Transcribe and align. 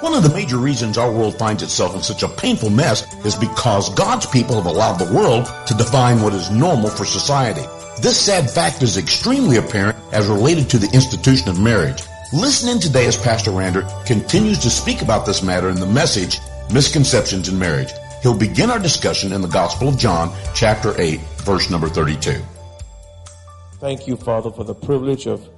One 0.00 0.14
of 0.14 0.22
the 0.22 0.32
major 0.32 0.58
reasons 0.58 0.96
our 0.96 1.10
world 1.10 1.36
finds 1.38 1.60
itself 1.60 1.92
in 1.96 2.02
such 2.02 2.22
a 2.22 2.28
painful 2.28 2.70
mess 2.70 3.04
is 3.24 3.34
because 3.34 3.92
God's 3.94 4.26
people 4.26 4.54
have 4.54 4.66
allowed 4.66 4.98
the 4.98 5.12
world 5.12 5.50
to 5.66 5.74
define 5.74 6.22
what 6.22 6.32
is 6.34 6.52
normal 6.52 6.88
for 6.88 7.04
society. 7.04 7.64
This 8.00 8.20
sad 8.20 8.48
fact 8.48 8.80
is 8.84 8.96
extremely 8.96 9.56
apparent 9.56 9.98
as 10.12 10.28
related 10.28 10.70
to 10.70 10.78
the 10.78 10.88
institution 10.94 11.48
of 11.48 11.58
marriage. 11.58 12.00
Listen 12.32 12.68
in 12.68 12.78
today 12.78 13.06
as 13.06 13.16
Pastor 13.16 13.50
Rander 13.50 13.82
continues 14.06 14.60
to 14.60 14.70
speak 14.70 15.02
about 15.02 15.26
this 15.26 15.42
matter 15.42 15.68
in 15.68 15.80
the 15.80 15.86
message, 15.86 16.38
Misconceptions 16.72 17.48
in 17.48 17.58
Marriage. 17.58 17.90
He'll 18.22 18.38
begin 18.38 18.70
our 18.70 18.78
discussion 18.78 19.32
in 19.32 19.42
the 19.42 19.48
Gospel 19.48 19.88
of 19.88 19.98
John, 19.98 20.32
chapter 20.54 20.94
8, 20.96 21.18
verse 21.38 21.70
number 21.70 21.88
32. 21.88 22.40
Thank 23.80 24.06
you, 24.06 24.16
Father, 24.16 24.52
for 24.52 24.62
the 24.62 24.76
privilege 24.76 25.26
of 25.26 25.48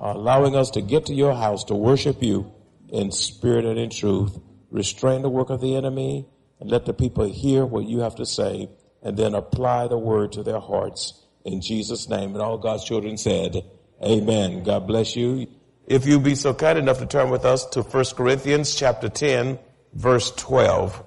allowing 0.00 0.56
us 0.56 0.70
to 0.70 0.80
get 0.80 1.04
to 1.06 1.14
your 1.14 1.34
house 1.34 1.64
to 1.64 1.74
worship 1.74 2.22
you 2.22 2.50
in 2.92 3.10
spirit 3.10 3.64
and 3.64 3.78
in 3.78 3.90
truth. 3.90 4.38
Restrain 4.70 5.22
the 5.22 5.28
work 5.28 5.50
of 5.50 5.60
the 5.60 5.76
enemy 5.76 6.26
and 6.60 6.70
let 6.70 6.86
the 6.86 6.92
people 6.92 7.24
hear 7.24 7.64
what 7.64 7.86
you 7.86 8.00
have 8.00 8.16
to 8.16 8.26
say 8.26 8.68
and 9.02 9.16
then 9.16 9.34
apply 9.34 9.88
the 9.88 9.98
word 9.98 10.32
to 10.32 10.42
their 10.42 10.60
hearts 10.60 11.24
in 11.44 11.60
Jesus' 11.60 12.08
name. 12.08 12.32
And 12.32 12.42
all 12.42 12.58
God's 12.58 12.84
children 12.84 13.16
said, 13.16 13.64
Amen. 14.02 14.62
God 14.62 14.86
bless 14.86 15.16
you. 15.16 15.46
If 15.86 16.06
you 16.06 16.20
be 16.20 16.34
so 16.34 16.54
kind 16.54 16.78
enough 16.78 16.98
to 16.98 17.06
turn 17.06 17.30
with 17.30 17.44
us 17.44 17.66
to 17.66 17.82
1 17.82 18.04
Corinthians 18.16 18.74
chapter 18.74 19.08
10, 19.08 19.58
verse 19.92 20.30
12, 20.32 21.04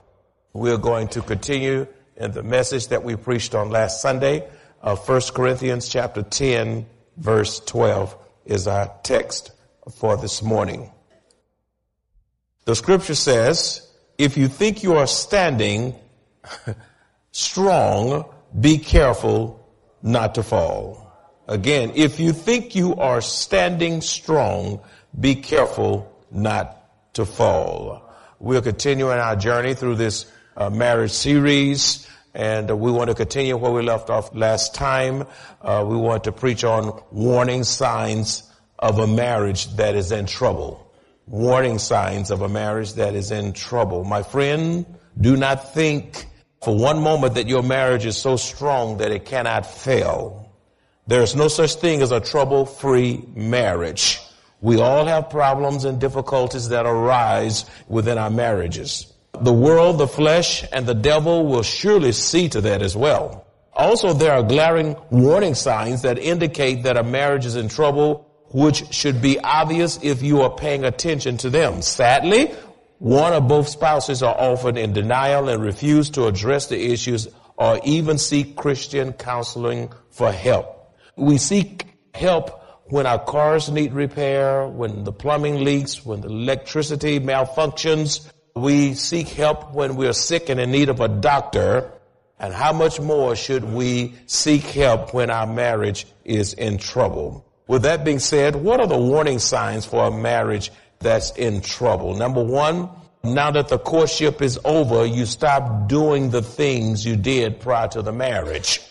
we're 0.54 0.78
going 0.78 1.08
to 1.09 1.22
continue 1.22 1.88
in 2.18 2.31
the 2.31 2.44
message 2.44 2.90
that 2.90 3.04
we 3.04 3.16
preached 3.16 3.56
on 3.56 3.70
last 3.70 4.02
Sunday. 4.02 4.48
Uh, 4.81 4.95
1 4.95 5.22
Corinthians 5.34 5.88
chapter 5.88 6.22
10, 6.22 6.86
verse 7.17 7.59
12 7.61 8.16
is 8.45 8.67
our 8.67 8.92
text 9.04 9.52
for 9.95 10.17
this 10.17 10.44
morning. 10.44 10.92
The 12.66 12.75
scripture 12.75 13.16
says, 13.16 13.86
if 14.17 14.38
you 14.38 14.47
think 14.47 14.83
you 14.83 14.94
are 14.94 15.08
standing 15.08 15.95
strong, 17.31 18.25
be 18.58 18.78
careful 18.78 19.67
not 20.02 20.36
to 20.36 20.44
fall. 20.44 21.11
Again, 21.47 21.92
if 21.95 22.22
you 22.22 22.31
think 22.31 22.73
you 22.73 22.95
are 22.95 23.20
standing 23.20 24.00
strong, 24.00 24.80
be 25.20 25.36
careful 25.36 26.09
not 26.31 27.14
to 27.16 27.25
fall. 27.25 28.14
We're 28.39 28.61
continuing 28.61 29.20
our 29.20 29.36
journey 29.36 29.73
through 29.73 29.95
this 29.95 30.25
uh, 30.55 30.70
marriage 30.70 31.11
series 31.11 32.08
and 32.33 32.72
uh, 32.72 32.77
we 32.77 32.92
want 32.92 33.09
to 33.09 33.16
continue 33.16 33.58
where 33.58 33.72
we 33.72 33.81
left 33.81 34.09
off 34.09 34.33
last 34.33 34.73
time. 34.73 35.27
Uh, 35.61 35.86
we 35.88 35.98
want 35.98 36.23
to 36.23 36.31
preach 36.31 36.64
on 36.64 37.02
warning 37.11 37.64
signs 37.64 38.50
of 38.80 39.00
a 39.00 39.08
marriage 39.08 39.67
that 39.75 39.95
is 39.95 40.11
in 40.11 40.25
trouble 40.25 40.83
warning 41.28 41.80
signs 41.80 42.32
of 42.32 42.42
a 42.42 42.50
marriage 42.50 42.94
that 42.94 43.16
is 43.16 43.32
in 43.32 43.54
trouble. 43.54 44.04
My 44.04 44.24
friend, 44.24 44.86
do 45.20 45.36
not 45.38 45.74
think 45.74 46.26
for 46.64 46.76
one 46.76 47.02
moment 47.02 47.36
that 47.36 47.48
your 47.48 47.64
marriage 47.64 48.06
is 48.06 48.18
so 48.18 48.36
strong 48.36 48.98
that 48.98 49.12
it 49.12 49.26
cannot 49.26 49.66
fail. 49.66 50.52
There 51.08 51.22
is 51.22 51.36
no 51.36 51.50
such 51.50 51.76
thing 51.76 52.02
as 52.02 52.12
a 52.12 52.20
trouble-free 52.20 53.26
marriage. 53.36 54.22
We 54.62 54.80
all 54.80 55.06
have 55.06 55.30
problems 55.30 55.84
and 55.84 56.00
difficulties 56.00 56.70
that 56.70 56.86
arise 56.86 57.66
within 57.90 58.18
our 58.18 58.30
marriages. 58.30 59.12
The 59.42 59.52
world, 59.52 59.98
the 59.98 60.08
flesh, 60.08 60.64
and 60.72 60.86
the 60.86 60.94
devil 60.94 61.46
will 61.46 61.64
surely 61.64 62.14
see 62.14 62.48
to 62.50 62.62
that 62.62 62.82
as 62.82 62.96
well. 62.96 63.46
Also, 63.74 64.14
there 64.14 64.32
are 64.32 64.44
glaring 64.44 64.96
warning 65.10 65.56
signs 65.56 66.04
that 66.04 66.18
indicate 66.18 66.84
that 66.84 66.96
a 66.96 67.04
marriage 67.04 67.46
is 67.46 67.56
in 67.56 67.68
trouble 67.68 68.30
which 68.54 68.94
should 68.94 69.22
be 69.22 69.40
obvious 69.40 70.00
if 70.02 70.22
you 70.22 70.42
are 70.44 70.55
paying 70.55 70.86
attention 70.86 71.38
to 71.38 71.50
them. 71.50 71.82
Sadly, 71.82 72.54
one 73.00 73.33
or 73.33 73.42
both 73.42 73.67
spouses 73.67 74.23
are 74.23 74.36
often 74.36 74.77
in 74.77 74.94
denial 74.94 75.50
and 75.50 75.61
refuse 75.61 76.11
to 76.11 76.27
address 76.27 76.67
the 76.67 76.80
issues 76.94 77.27
or 77.58 77.80
even 77.83 78.17
seek 78.17 78.55
Christian 78.55 79.11
counseling 79.11 79.92
for 80.11 80.32
help. 80.32 80.95
We 81.17 81.38
seek 81.38 81.86
help 82.14 82.61
when 82.86 83.05
our 83.05 83.20
cars 83.20 83.70
need 83.70 83.94
repair, 83.94 84.67
when 84.67 85.04
the 85.04 85.11
plumbing 85.11 85.64
leaks, 85.64 86.06
when 86.06 86.22
the 86.22 86.27
electricity 86.27 87.20
malfunctions. 87.20 88.30
We 88.56 88.94
seek 88.94 89.30
help 89.30 89.73
when 89.73 89.95
we're 89.95 90.14
sick 90.14 90.50
and 90.50 90.60
in 90.60 90.72
need 90.72 90.89
of 90.89 91.00
a 91.00 91.08
doctor. 91.08 91.92
And 92.39 92.54
how 92.54 92.73
much 92.73 93.00
more 93.00 93.36
should 93.36 93.64
we 93.64 94.14
seek 94.27 94.61
help 94.61 95.14
when 95.14 95.30
our 95.32 95.48
marriage 95.48 96.06
is 96.23 96.54
in 96.54 96.77
trouble? 96.77 97.45
With 97.68 97.84
that 97.84 98.04
being 98.04 98.20
said, 98.20 98.56
what 98.56 98.80
are 98.80 98.88
the 98.88 98.98
warning 98.98 99.40
signs 99.40 99.86
for 99.86 100.06
a 100.06 100.12
marriage 100.12 100.72
that's 101.00 101.32
in 101.32 101.62
trouble? 101.62 102.16
Number 102.16 102.44
one, 102.44 102.90
now 103.24 103.52
that 103.52 103.70
the 103.70 103.80
courtship 103.80 104.42
is 104.42 104.60
over, 104.66 105.06
you 105.06 105.26
stop 105.26 105.88
doing 105.88 106.30
the 106.30 106.42
things 106.42 107.06
you 107.06 107.16
did 107.16 107.62
prior 107.62 107.88
to 107.90 108.02
the 108.02 108.12
marriage. 108.12 108.82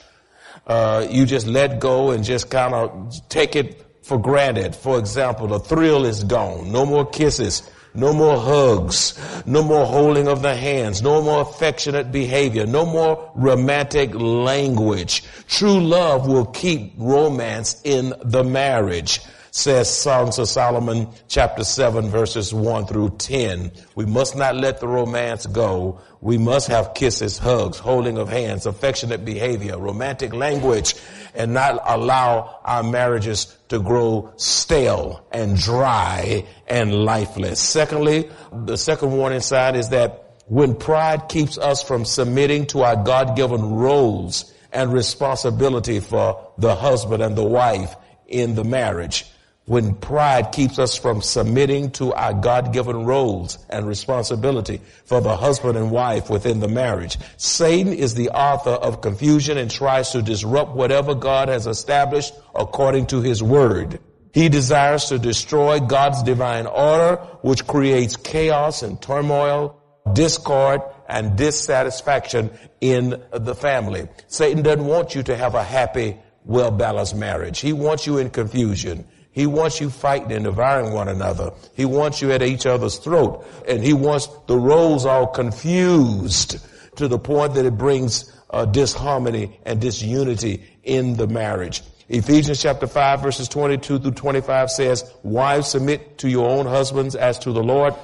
Uh, 0.66 1.06
you 1.10 1.26
just 1.26 1.46
let 1.46 1.80
go 1.80 2.12
and 2.12 2.24
just 2.24 2.50
kind 2.50 2.72
of 2.72 3.12
take 3.28 3.56
it 3.56 3.84
for 4.02 4.18
granted. 4.18 4.74
For 4.74 4.98
example, 4.98 5.48
the 5.48 5.58
thrill 5.58 6.06
is 6.06 6.24
gone. 6.24 6.72
No 6.72 6.86
more 6.86 7.04
kisses. 7.04 7.68
No 7.94 8.12
more 8.12 8.38
hugs. 8.38 9.18
No 9.46 9.62
more 9.62 9.84
holding 9.84 10.28
of 10.28 10.42
the 10.42 10.54
hands. 10.54 11.02
No 11.02 11.22
more 11.22 11.42
affectionate 11.42 12.10
behavior. 12.10 12.66
No 12.66 12.86
more 12.86 13.30
romantic 13.34 14.14
language. 14.14 15.24
True 15.46 15.80
love 15.80 16.26
will 16.26 16.46
keep 16.46 16.94
romance 16.96 17.80
in 17.84 18.14
the 18.24 18.42
marriage 18.42 19.20
says 19.54 19.94
Songs 19.94 20.38
of 20.38 20.48
Solomon 20.48 21.08
chapter 21.28 21.62
7 21.62 22.08
verses 22.08 22.54
1 22.54 22.86
through 22.86 23.10
10. 23.18 23.70
We 23.94 24.06
must 24.06 24.34
not 24.34 24.56
let 24.56 24.80
the 24.80 24.88
romance 24.88 25.44
go. 25.44 26.00
We 26.22 26.38
must 26.38 26.68
have 26.68 26.94
kisses, 26.94 27.36
hugs, 27.36 27.78
holding 27.78 28.16
of 28.16 28.30
hands, 28.30 28.64
affectionate 28.64 29.26
behavior, 29.26 29.78
romantic 29.78 30.32
language, 30.32 30.94
and 31.34 31.54
not 31.54 31.80
allow 31.84 32.60
our 32.64 32.82
marriages 32.82 33.56
to 33.68 33.78
grow 33.78 34.32
stale 34.36 35.26
and 35.32 35.56
dry 35.56 36.46
and 36.66 36.94
lifeless. 36.94 37.60
Secondly, 37.60 38.30
the 38.52 38.76
second 38.76 39.12
warning 39.12 39.40
sign 39.40 39.74
is 39.74 39.88
that 39.90 40.18
when 40.46 40.74
pride 40.74 41.28
keeps 41.28 41.56
us 41.56 41.82
from 41.82 42.04
submitting 42.04 42.66
to 42.66 42.82
our 42.82 42.96
God-given 42.96 43.62
roles 43.74 44.52
and 44.72 44.92
responsibility 44.92 46.00
for 46.00 46.52
the 46.58 46.74
husband 46.74 47.22
and 47.22 47.36
the 47.36 47.44
wife 47.44 47.94
in 48.26 48.54
the 48.54 48.64
marriage, 48.64 49.26
when 49.64 49.94
pride 49.94 50.50
keeps 50.50 50.78
us 50.78 50.96
from 50.96 51.22
submitting 51.22 51.90
to 51.92 52.12
our 52.12 52.34
God-given 52.34 53.04
roles 53.04 53.58
and 53.70 53.86
responsibility 53.86 54.80
for 55.04 55.20
the 55.20 55.36
husband 55.36 55.78
and 55.78 55.90
wife 55.90 56.28
within 56.28 56.58
the 56.58 56.68
marriage. 56.68 57.16
Satan 57.36 57.92
is 57.92 58.14
the 58.14 58.30
author 58.30 58.70
of 58.70 59.00
confusion 59.00 59.58
and 59.58 59.70
tries 59.70 60.10
to 60.10 60.22
disrupt 60.22 60.72
whatever 60.72 61.14
God 61.14 61.48
has 61.48 61.66
established 61.68 62.34
according 62.54 63.06
to 63.06 63.20
his 63.20 63.42
word. 63.42 64.00
He 64.34 64.48
desires 64.48 65.04
to 65.06 65.18
destroy 65.18 65.78
God's 65.78 66.22
divine 66.22 66.66
order, 66.66 67.16
which 67.42 67.66
creates 67.66 68.16
chaos 68.16 68.82
and 68.82 69.00
turmoil, 69.00 69.78
discord, 70.12 70.80
and 71.08 71.36
dissatisfaction 71.36 72.50
in 72.80 73.22
the 73.30 73.54
family. 73.54 74.08
Satan 74.26 74.62
doesn't 74.62 74.86
want 74.86 75.14
you 75.14 75.22
to 75.24 75.36
have 75.36 75.54
a 75.54 75.62
happy, 75.62 76.16
well-balanced 76.44 77.14
marriage. 77.14 77.60
He 77.60 77.72
wants 77.72 78.06
you 78.06 78.18
in 78.18 78.30
confusion. 78.30 79.06
He 79.32 79.46
wants 79.46 79.80
you 79.80 79.88
fighting 79.88 80.32
and 80.32 80.44
devouring 80.44 80.92
one 80.92 81.08
another. 81.08 81.52
He 81.74 81.86
wants 81.86 82.20
you 82.20 82.32
at 82.32 82.42
each 82.42 82.66
other's 82.66 82.98
throat. 82.98 83.46
And 83.66 83.82
he 83.82 83.94
wants 83.94 84.28
the 84.46 84.58
roles 84.58 85.06
all 85.06 85.26
confused 85.26 86.58
to 86.96 87.08
the 87.08 87.18
point 87.18 87.54
that 87.54 87.64
it 87.64 87.78
brings 87.78 88.30
uh, 88.50 88.66
disharmony 88.66 89.58
and 89.64 89.80
disunity 89.80 90.62
in 90.84 91.16
the 91.16 91.26
marriage. 91.26 91.82
Ephesians 92.10 92.60
chapter 92.60 92.86
5 92.86 93.22
verses 93.22 93.48
22 93.48 94.00
through 94.00 94.10
25 94.10 94.70
says, 94.70 95.10
Wives 95.22 95.68
submit 95.68 96.18
to 96.18 96.28
your 96.28 96.50
own 96.50 96.66
husbands 96.66 97.14
as 97.14 97.38
to 97.38 97.52
the 97.52 97.62
Lord. 97.62 97.94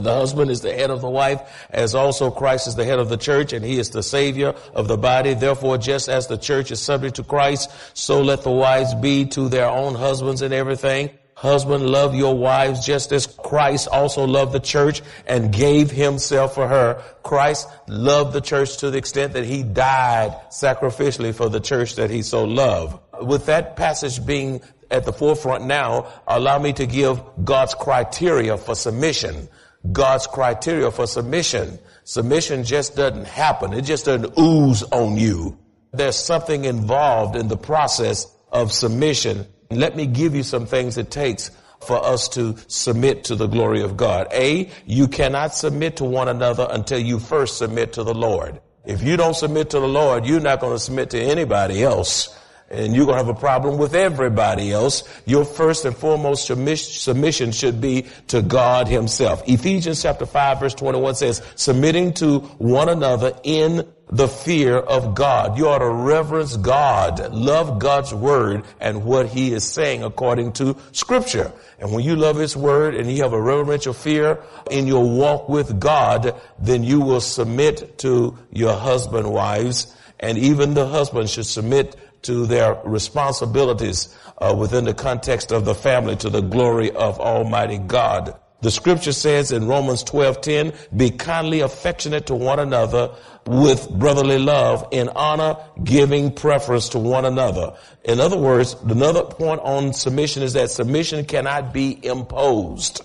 The 0.00 0.14
husband 0.14 0.50
is 0.50 0.60
the 0.60 0.72
head 0.72 0.90
of 0.90 1.00
the 1.00 1.10
wife, 1.10 1.40
as 1.70 1.94
also 1.94 2.30
Christ 2.30 2.66
is 2.66 2.74
the 2.74 2.84
head 2.84 2.98
of 2.98 3.08
the 3.08 3.16
church, 3.16 3.52
and 3.52 3.64
he 3.64 3.78
is 3.78 3.90
the 3.90 4.02
savior 4.02 4.54
of 4.74 4.88
the 4.88 4.96
body. 4.96 5.34
Therefore, 5.34 5.78
just 5.78 6.08
as 6.08 6.26
the 6.26 6.38
church 6.38 6.70
is 6.70 6.80
subject 6.80 7.16
to 7.16 7.24
Christ, 7.24 7.70
so 7.94 8.22
let 8.22 8.42
the 8.42 8.50
wives 8.50 8.94
be 8.94 9.26
to 9.26 9.48
their 9.48 9.68
own 9.68 9.94
husbands 9.94 10.42
in 10.42 10.52
everything. 10.52 11.10
Husband, 11.34 11.84
love 11.84 12.14
your 12.14 12.38
wives 12.38 12.86
just 12.86 13.10
as 13.10 13.26
Christ 13.26 13.88
also 13.88 14.26
loved 14.26 14.52
the 14.52 14.60
church 14.60 15.02
and 15.26 15.52
gave 15.52 15.90
himself 15.90 16.54
for 16.54 16.68
her. 16.68 17.02
Christ 17.24 17.68
loved 17.88 18.32
the 18.32 18.40
church 18.40 18.76
to 18.78 18.90
the 18.90 18.98
extent 18.98 19.32
that 19.32 19.44
he 19.44 19.64
died 19.64 20.38
sacrificially 20.50 21.34
for 21.34 21.48
the 21.48 21.58
church 21.58 21.96
that 21.96 22.10
he 22.10 22.22
so 22.22 22.44
loved. 22.44 22.96
With 23.20 23.46
that 23.46 23.74
passage 23.74 24.24
being 24.24 24.60
at 24.88 25.04
the 25.04 25.12
forefront 25.12 25.64
now, 25.64 26.12
allow 26.28 26.58
me 26.58 26.74
to 26.74 26.86
give 26.86 27.20
God's 27.42 27.74
criteria 27.74 28.56
for 28.56 28.76
submission. 28.76 29.48
God's 29.90 30.26
criteria 30.26 30.90
for 30.90 31.06
submission. 31.06 31.78
Submission 32.04 32.64
just 32.64 32.94
doesn't 32.94 33.26
happen. 33.26 33.72
It 33.72 33.82
just 33.82 34.04
doesn't 34.04 34.38
ooze 34.38 34.82
on 34.84 35.16
you. 35.16 35.58
There's 35.92 36.16
something 36.16 36.64
involved 36.64 37.36
in 37.36 37.48
the 37.48 37.56
process 37.56 38.26
of 38.52 38.72
submission. 38.72 39.46
Let 39.70 39.96
me 39.96 40.06
give 40.06 40.34
you 40.34 40.42
some 40.42 40.66
things 40.66 40.98
it 40.98 41.10
takes 41.10 41.50
for 41.80 42.04
us 42.04 42.28
to 42.30 42.56
submit 42.68 43.24
to 43.24 43.34
the 43.34 43.46
glory 43.46 43.82
of 43.82 43.96
God. 43.96 44.28
A, 44.32 44.70
you 44.86 45.08
cannot 45.08 45.54
submit 45.54 45.96
to 45.96 46.04
one 46.04 46.28
another 46.28 46.66
until 46.70 46.98
you 46.98 47.18
first 47.18 47.58
submit 47.58 47.94
to 47.94 48.04
the 48.04 48.14
Lord. 48.14 48.60
If 48.84 49.02
you 49.02 49.16
don't 49.16 49.34
submit 49.34 49.70
to 49.70 49.80
the 49.80 49.88
Lord, 49.88 50.26
you're 50.26 50.40
not 50.40 50.60
going 50.60 50.74
to 50.74 50.78
submit 50.78 51.10
to 51.10 51.20
anybody 51.20 51.82
else. 51.82 52.36
And 52.72 52.96
you're 52.96 53.04
going 53.04 53.18
to 53.18 53.24
have 53.24 53.36
a 53.36 53.38
problem 53.38 53.76
with 53.76 53.94
everybody 53.94 54.72
else. 54.72 55.04
Your 55.26 55.44
first 55.44 55.84
and 55.84 55.94
foremost 55.94 56.46
submission 56.46 57.52
should 57.52 57.80
be 57.82 58.06
to 58.28 58.40
God 58.40 58.88
himself. 58.88 59.42
Ephesians 59.46 60.00
chapter 60.00 60.24
5 60.24 60.60
verse 60.60 60.74
21 60.74 61.14
says, 61.16 61.42
submitting 61.54 62.14
to 62.14 62.38
one 62.38 62.88
another 62.88 63.38
in 63.42 63.86
the 64.12 64.28
fear 64.28 64.76
of 64.76 65.14
God. 65.14 65.56
You 65.56 65.68
ought 65.68 65.78
to 65.78 65.88
reverence 65.88 66.56
God, 66.56 67.32
love 67.32 67.78
God's 67.78 68.12
word 68.12 68.64
and 68.78 69.04
what 69.04 69.28
he 69.28 69.52
is 69.52 69.64
saying 69.64 70.02
according 70.02 70.52
to 70.54 70.76
scripture. 70.92 71.52
And 71.78 71.92
when 71.92 72.04
you 72.04 72.16
love 72.16 72.36
his 72.36 72.54
word 72.56 72.94
and 72.94 73.10
you 73.10 73.22
have 73.22 73.32
a 73.32 73.40
reverential 73.40 73.94
fear 73.94 74.42
in 74.70 74.86
your 74.86 75.08
walk 75.08 75.48
with 75.48 75.80
God, 75.80 76.40
then 76.58 76.84
you 76.84 77.00
will 77.00 77.22
submit 77.22 77.98
to 77.98 78.36
your 78.50 78.74
husband, 78.74 79.30
wives, 79.30 79.94
and 80.20 80.38
even 80.38 80.74
the 80.74 80.86
husband 80.86 81.28
should 81.28 81.46
submit 81.46 81.96
to 82.22 82.46
their 82.46 82.80
responsibilities 82.84 84.14
uh, 84.38 84.54
within 84.56 84.84
the 84.84 84.94
context 84.94 85.52
of 85.52 85.64
the 85.64 85.74
family 85.74 86.16
to 86.16 86.30
the 86.30 86.40
glory 86.40 86.90
of 86.90 87.20
Almighty 87.20 87.78
God. 87.78 88.34
The 88.62 88.70
scripture 88.70 89.12
says 89.12 89.50
in 89.50 89.66
Romans 89.66 90.04
12:10, 90.04 90.72
"Be 90.96 91.10
kindly 91.10 91.60
affectionate 91.60 92.26
to 92.26 92.34
one 92.36 92.60
another 92.60 93.10
with 93.44 93.90
brotherly 93.90 94.38
love 94.38 94.86
in 94.92 95.08
honor, 95.16 95.56
giving 95.82 96.30
preference 96.30 96.88
to 96.90 97.00
one 97.00 97.24
another." 97.24 97.72
In 98.04 98.20
other 98.20 98.36
words, 98.36 98.76
another 98.88 99.24
point 99.24 99.60
on 99.64 99.92
submission 99.92 100.44
is 100.44 100.52
that 100.52 100.70
submission 100.70 101.24
cannot 101.24 101.72
be 101.72 101.98
imposed. 102.06 103.02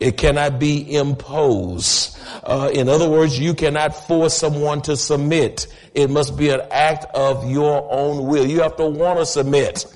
It 0.00 0.16
cannot 0.16 0.58
be 0.60 0.94
imposed. 0.94 2.16
Uh, 2.44 2.70
in 2.72 2.88
other 2.88 3.08
words, 3.08 3.38
you 3.38 3.54
cannot 3.54 3.94
force 4.06 4.34
someone 4.34 4.82
to 4.82 4.96
submit. 4.96 5.66
It 5.94 6.08
must 6.10 6.36
be 6.36 6.50
an 6.50 6.60
act 6.70 7.06
of 7.14 7.50
your 7.50 7.88
own 7.90 8.26
will. 8.26 8.46
You 8.46 8.60
have 8.62 8.76
to 8.76 8.86
want 8.86 9.18
to 9.18 9.26
submit. 9.26 9.86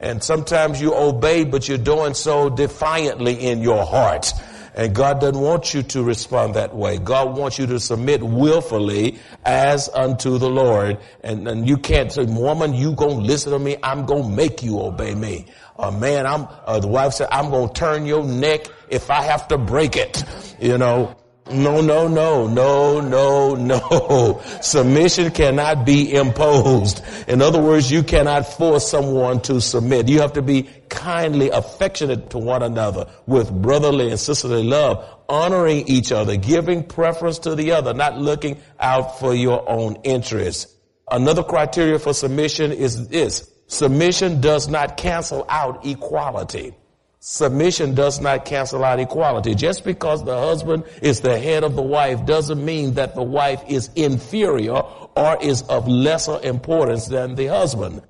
And 0.00 0.22
sometimes 0.22 0.80
you 0.80 0.94
obey, 0.94 1.44
but 1.44 1.68
you're 1.68 1.78
doing 1.78 2.14
so 2.14 2.50
defiantly 2.50 3.34
in 3.34 3.62
your 3.62 3.84
heart. 3.84 4.32
And 4.74 4.94
God 4.94 5.20
doesn't 5.20 5.40
want 5.40 5.74
you 5.74 5.82
to 5.82 6.04
respond 6.04 6.54
that 6.54 6.72
way. 6.72 6.98
God 6.98 7.36
wants 7.36 7.58
you 7.58 7.66
to 7.66 7.80
submit 7.80 8.22
willfully 8.22 9.18
as 9.44 9.88
unto 9.88 10.38
the 10.38 10.48
Lord. 10.48 10.98
And, 11.24 11.48
and 11.48 11.68
you 11.68 11.78
can't 11.78 12.12
say, 12.12 12.24
woman, 12.26 12.74
you 12.74 12.92
gonna 12.92 13.14
listen 13.14 13.50
to 13.50 13.58
me. 13.58 13.76
I'm 13.82 14.06
gonna 14.06 14.28
make 14.28 14.62
you 14.62 14.78
obey 14.80 15.16
me. 15.16 15.46
Uh, 15.78 15.92
man, 15.92 16.26
I'm, 16.26 16.48
uh, 16.66 16.80
the 16.80 16.88
wife 16.88 17.12
said, 17.12 17.28
I'm 17.30 17.50
gonna 17.50 17.72
turn 17.72 18.04
your 18.04 18.24
neck 18.24 18.66
if 18.88 19.10
I 19.10 19.22
have 19.22 19.48
to 19.48 19.58
break 19.58 19.96
it. 19.96 20.24
You 20.60 20.76
know, 20.76 21.14
no, 21.50 21.80
no, 21.80 22.08
no, 22.08 22.46
no, 22.46 23.00
no, 23.00 23.54
no. 23.54 24.42
Submission 24.60 25.30
cannot 25.30 25.86
be 25.86 26.12
imposed. 26.12 27.02
In 27.26 27.40
other 27.40 27.60
words, 27.62 27.90
you 27.90 28.02
cannot 28.02 28.42
force 28.52 28.88
someone 28.88 29.40
to 29.42 29.60
submit. 29.60 30.08
You 30.08 30.20
have 30.20 30.34
to 30.34 30.42
be 30.42 30.68
kindly 30.88 31.50
affectionate 31.50 32.30
to 32.30 32.38
one 32.38 32.62
another 32.62 33.06
with 33.26 33.50
brotherly 33.50 34.10
and 34.10 34.20
sisterly 34.20 34.64
love, 34.64 35.08
honoring 35.28 35.86
each 35.88 36.12
other, 36.12 36.36
giving 36.36 36.82
preference 36.82 37.38
to 37.40 37.54
the 37.54 37.72
other, 37.72 37.94
not 37.94 38.18
looking 38.18 38.60
out 38.78 39.18
for 39.18 39.34
your 39.34 39.68
own 39.70 39.96
interests. 40.04 40.74
Another 41.10 41.42
criteria 41.42 41.98
for 41.98 42.12
submission 42.12 42.72
is 42.72 43.08
this. 43.08 43.50
Submission 43.68 44.40
does 44.40 44.66
not 44.66 44.96
cancel 44.96 45.44
out 45.48 45.84
equality. 45.84 46.74
Submission 47.20 47.94
does 47.94 48.18
not 48.18 48.46
cancel 48.46 48.82
out 48.82 48.98
equality. 48.98 49.54
Just 49.54 49.84
because 49.84 50.24
the 50.24 50.38
husband 50.38 50.84
is 51.02 51.20
the 51.20 51.38
head 51.38 51.64
of 51.64 51.76
the 51.76 51.82
wife 51.82 52.24
doesn't 52.24 52.64
mean 52.64 52.94
that 52.94 53.14
the 53.14 53.22
wife 53.22 53.62
is 53.68 53.90
inferior 53.94 54.72
or 55.14 55.36
is 55.42 55.62
of 55.62 55.86
lesser 55.86 56.40
importance 56.42 57.08
than 57.08 57.34
the 57.34 57.46
husband. 57.46 58.02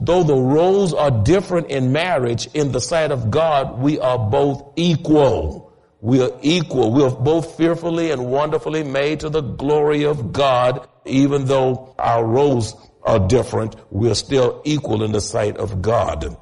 Though 0.00 0.24
the 0.24 0.34
roles 0.34 0.92
are 0.92 1.12
different 1.12 1.70
in 1.70 1.92
marriage, 1.92 2.48
in 2.52 2.72
the 2.72 2.80
sight 2.80 3.12
of 3.12 3.30
God, 3.30 3.78
we 3.78 4.00
are 4.00 4.18
both 4.18 4.72
equal. 4.74 5.72
We 6.00 6.20
are 6.20 6.32
equal. 6.42 6.92
We 6.92 7.04
are 7.04 7.10
both 7.10 7.56
fearfully 7.56 8.10
and 8.10 8.26
wonderfully 8.26 8.82
made 8.82 9.20
to 9.20 9.30
the 9.30 9.40
glory 9.40 10.04
of 10.04 10.32
God. 10.32 10.88
Even 11.04 11.44
though 11.44 11.94
our 11.96 12.26
roles 12.26 12.74
are 13.06 13.20
different, 13.20 13.76
we 13.90 14.10
are 14.10 14.14
still 14.14 14.60
equal 14.64 15.02
in 15.02 15.12
the 15.12 15.20
sight 15.20 15.56
of 15.56 15.80
God. 15.80 16.36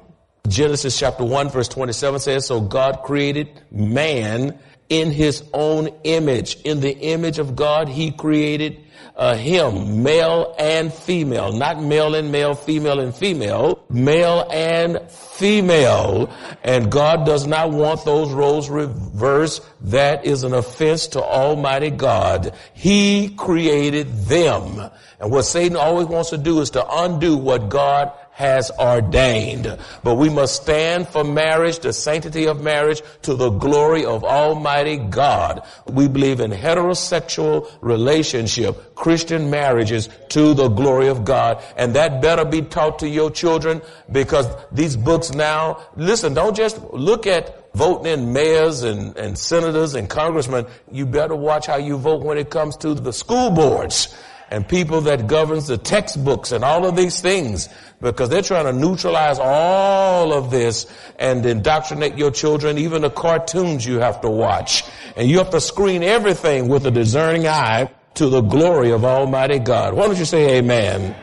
Genesis 0.47 0.97
chapter 0.97 1.23
1 1.23 1.49
verse 1.49 1.67
27 1.67 2.19
says, 2.19 2.45
So 2.45 2.61
God 2.61 3.01
created 3.03 3.49
man 3.71 4.59
in 4.89 5.11
his 5.11 5.43
own 5.53 5.89
image. 6.03 6.61
In 6.61 6.79
the 6.79 6.95
image 6.95 7.39
of 7.39 7.55
God, 7.55 7.87
he 7.87 8.11
created 8.11 8.81
uh, 9.15 9.35
him, 9.35 10.03
male 10.03 10.53
and 10.59 10.93
female, 10.93 11.53
not 11.53 11.81
male 11.81 12.15
and 12.15 12.31
male, 12.31 12.53
female 12.53 12.99
and 12.99 13.15
female, 13.15 13.85
male 13.89 14.45
and 14.51 15.09
female. 15.09 16.29
And 16.63 16.91
God 16.91 17.25
does 17.25 17.47
not 17.47 17.71
want 17.71 18.03
those 18.03 18.31
roles 18.31 18.69
reversed. 18.69 19.61
That 19.81 20.25
is 20.25 20.43
an 20.43 20.53
offense 20.53 21.07
to 21.07 21.23
Almighty 21.23 21.91
God. 21.91 22.53
He 22.73 23.29
created 23.29 24.25
them. 24.25 24.91
And 25.19 25.31
what 25.31 25.43
Satan 25.43 25.77
always 25.77 26.07
wants 26.07 26.31
to 26.31 26.37
do 26.37 26.59
is 26.59 26.71
to 26.71 26.85
undo 26.87 27.37
what 27.37 27.69
God 27.69 28.11
has 28.35 28.69
ordained. 28.77 29.77
But 30.03 30.15
we 30.15 30.29
must 30.29 30.61
stand 30.61 31.07
for 31.07 31.23
marriage, 31.23 31.79
the 31.79 31.93
sanctity 31.93 32.47
of 32.47 32.61
marriage, 32.61 33.01
to 33.21 33.33
the 33.33 33.49
glory 33.49 34.03
of 34.03 34.25
Almighty 34.25 34.97
God. 34.97 35.65
We 35.87 36.09
believe 36.09 36.41
in 36.41 36.51
heterosexual 36.51 37.71
relationship, 37.79 38.93
Christian 38.93 39.49
marriages 39.49 40.09
to 40.29 40.53
the 40.53 40.67
glory 40.67 41.07
of 41.07 41.23
God. 41.23 41.63
And 41.77 41.95
that 41.95 42.21
better 42.21 42.43
be 42.43 42.61
taught 42.61 42.99
to 42.99 43.07
your 43.07 43.31
children 43.31 43.81
because 44.11 44.53
these 44.69 44.97
books 44.97 45.31
now, 45.31 45.79
listen, 45.95 46.33
don't 46.33 46.57
just 46.57 46.81
look 46.91 47.25
at 47.27 47.73
voting 47.73 48.11
in 48.11 48.33
mayors 48.33 48.83
and, 48.83 49.15
and 49.15 49.37
senators 49.37 49.95
and 49.95 50.09
congressmen. 50.09 50.65
You 50.91 51.05
better 51.05 51.37
watch 51.37 51.67
how 51.67 51.77
you 51.77 51.97
vote 51.97 52.21
when 52.21 52.37
it 52.37 52.49
comes 52.49 52.75
to 52.77 52.95
the 52.95 53.13
school 53.13 53.49
boards 53.49 54.13
and 54.51 54.67
people 54.67 55.01
that 55.01 55.27
governs 55.27 55.67
the 55.67 55.77
textbooks 55.77 56.51
and 56.51 56.63
all 56.63 56.85
of 56.85 56.95
these 56.95 57.19
things 57.21 57.69
because 58.01 58.29
they're 58.29 58.41
trying 58.41 58.65
to 58.65 58.73
neutralize 58.73 59.39
all 59.39 60.33
of 60.33 60.51
this 60.51 60.85
and 61.17 61.45
indoctrinate 61.45 62.17
your 62.17 62.31
children, 62.31 62.77
even 62.77 63.01
the 63.01 63.09
cartoons 63.09 63.85
you 63.85 63.99
have 63.99 64.21
to 64.21 64.29
watch. 64.29 64.83
And 65.15 65.29
you 65.29 65.37
have 65.39 65.49
to 65.51 65.61
screen 65.61 66.03
everything 66.03 66.67
with 66.67 66.85
a 66.85 66.91
discerning 66.91 67.47
eye 67.47 67.89
to 68.15 68.29
the 68.29 68.41
glory 68.41 68.91
of 68.91 69.03
Almighty 69.03 69.59
God. 69.59 69.93
Why 69.93 70.07
don't 70.07 70.17
you 70.17 70.25
say 70.25 70.57
amen? 70.57 71.15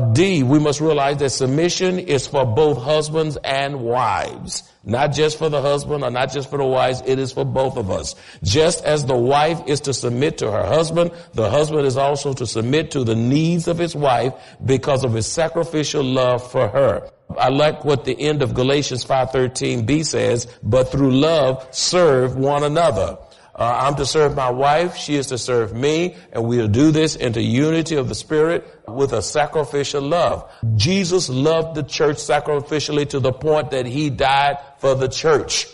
D, 0.00 0.42
we 0.42 0.58
must 0.58 0.80
realize 0.80 1.18
that 1.18 1.30
submission 1.30 1.98
is 1.98 2.26
for 2.26 2.44
both 2.44 2.82
husbands 2.82 3.36
and 3.44 3.80
wives. 3.80 4.62
Not 4.82 5.12
just 5.12 5.38
for 5.38 5.48
the 5.48 5.60
husband 5.60 6.02
or 6.02 6.10
not 6.10 6.32
just 6.32 6.48
for 6.48 6.56
the 6.56 6.64
wives, 6.64 7.02
it 7.04 7.18
is 7.18 7.32
for 7.32 7.44
both 7.44 7.76
of 7.76 7.90
us. 7.90 8.14
Just 8.42 8.84
as 8.84 9.04
the 9.04 9.16
wife 9.16 9.60
is 9.66 9.80
to 9.82 9.92
submit 9.92 10.38
to 10.38 10.50
her 10.50 10.64
husband, 10.64 11.12
the 11.34 11.50
husband 11.50 11.86
is 11.86 11.96
also 11.96 12.32
to 12.32 12.46
submit 12.46 12.92
to 12.92 13.04
the 13.04 13.14
needs 13.14 13.68
of 13.68 13.76
his 13.78 13.94
wife 13.94 14.32
because 14.64 15.04
of 15.04 15.12
his 15.12 15.26
sacrificial 15.26 16.02
love 16.02 16.50
for 16.50 16.68
her. 16.68 17.10
I 17.38 17.50
like 17.50 17.84
what 17.84 18.04
the 18.04 18.18
end 18.18 18.42
of 18.42 18.54
Galatians 18.54 19.04
5:13b 19.04 20.04
says, 20.04 20.46
but 20.62 20.90
through 20.90 21.12
love 21.12 21.68
serve 21.70 22.36
one 22.36 22.64
another. 22.64 23.18
Uh, 23.60 23.80
I'm 23.82 23.96
to 23.96 24.06
serve 24.06 24.34
my 24.34 24.48
wife. 24.48 24.96
She 24.96 25.16
is 25.16 25.26
to 25.26 25.36
serve 25.36 25.74
me. 25.74 26.16
And 26.32 26.48
we'll 26.48 26.66
do 26.66 26.92
this 26.92 27.14
into 27.14 27.42
unity 27.42 27.96
of 27.96 28.08
the 28.08 28.14
Spirit 28.14 28.66
with 28.88 29.12
a 29.12 29.20
sacrificial 29.20 30.00
love. 30.00 30.50
Jesus 30.76 31.28
loved 31.28 31.74
the 31.74 31.82
church 31.82 32.16
sacrificially 32.16 33.06
to 33.10 33.20
the 33.20 33.32
point 33.32 33.72
that 33.72 33.84
he 33.84 34.08
died 34.08 34.56
for 34.78 34.94
the 34.94 35.08
church. 35.08 35.66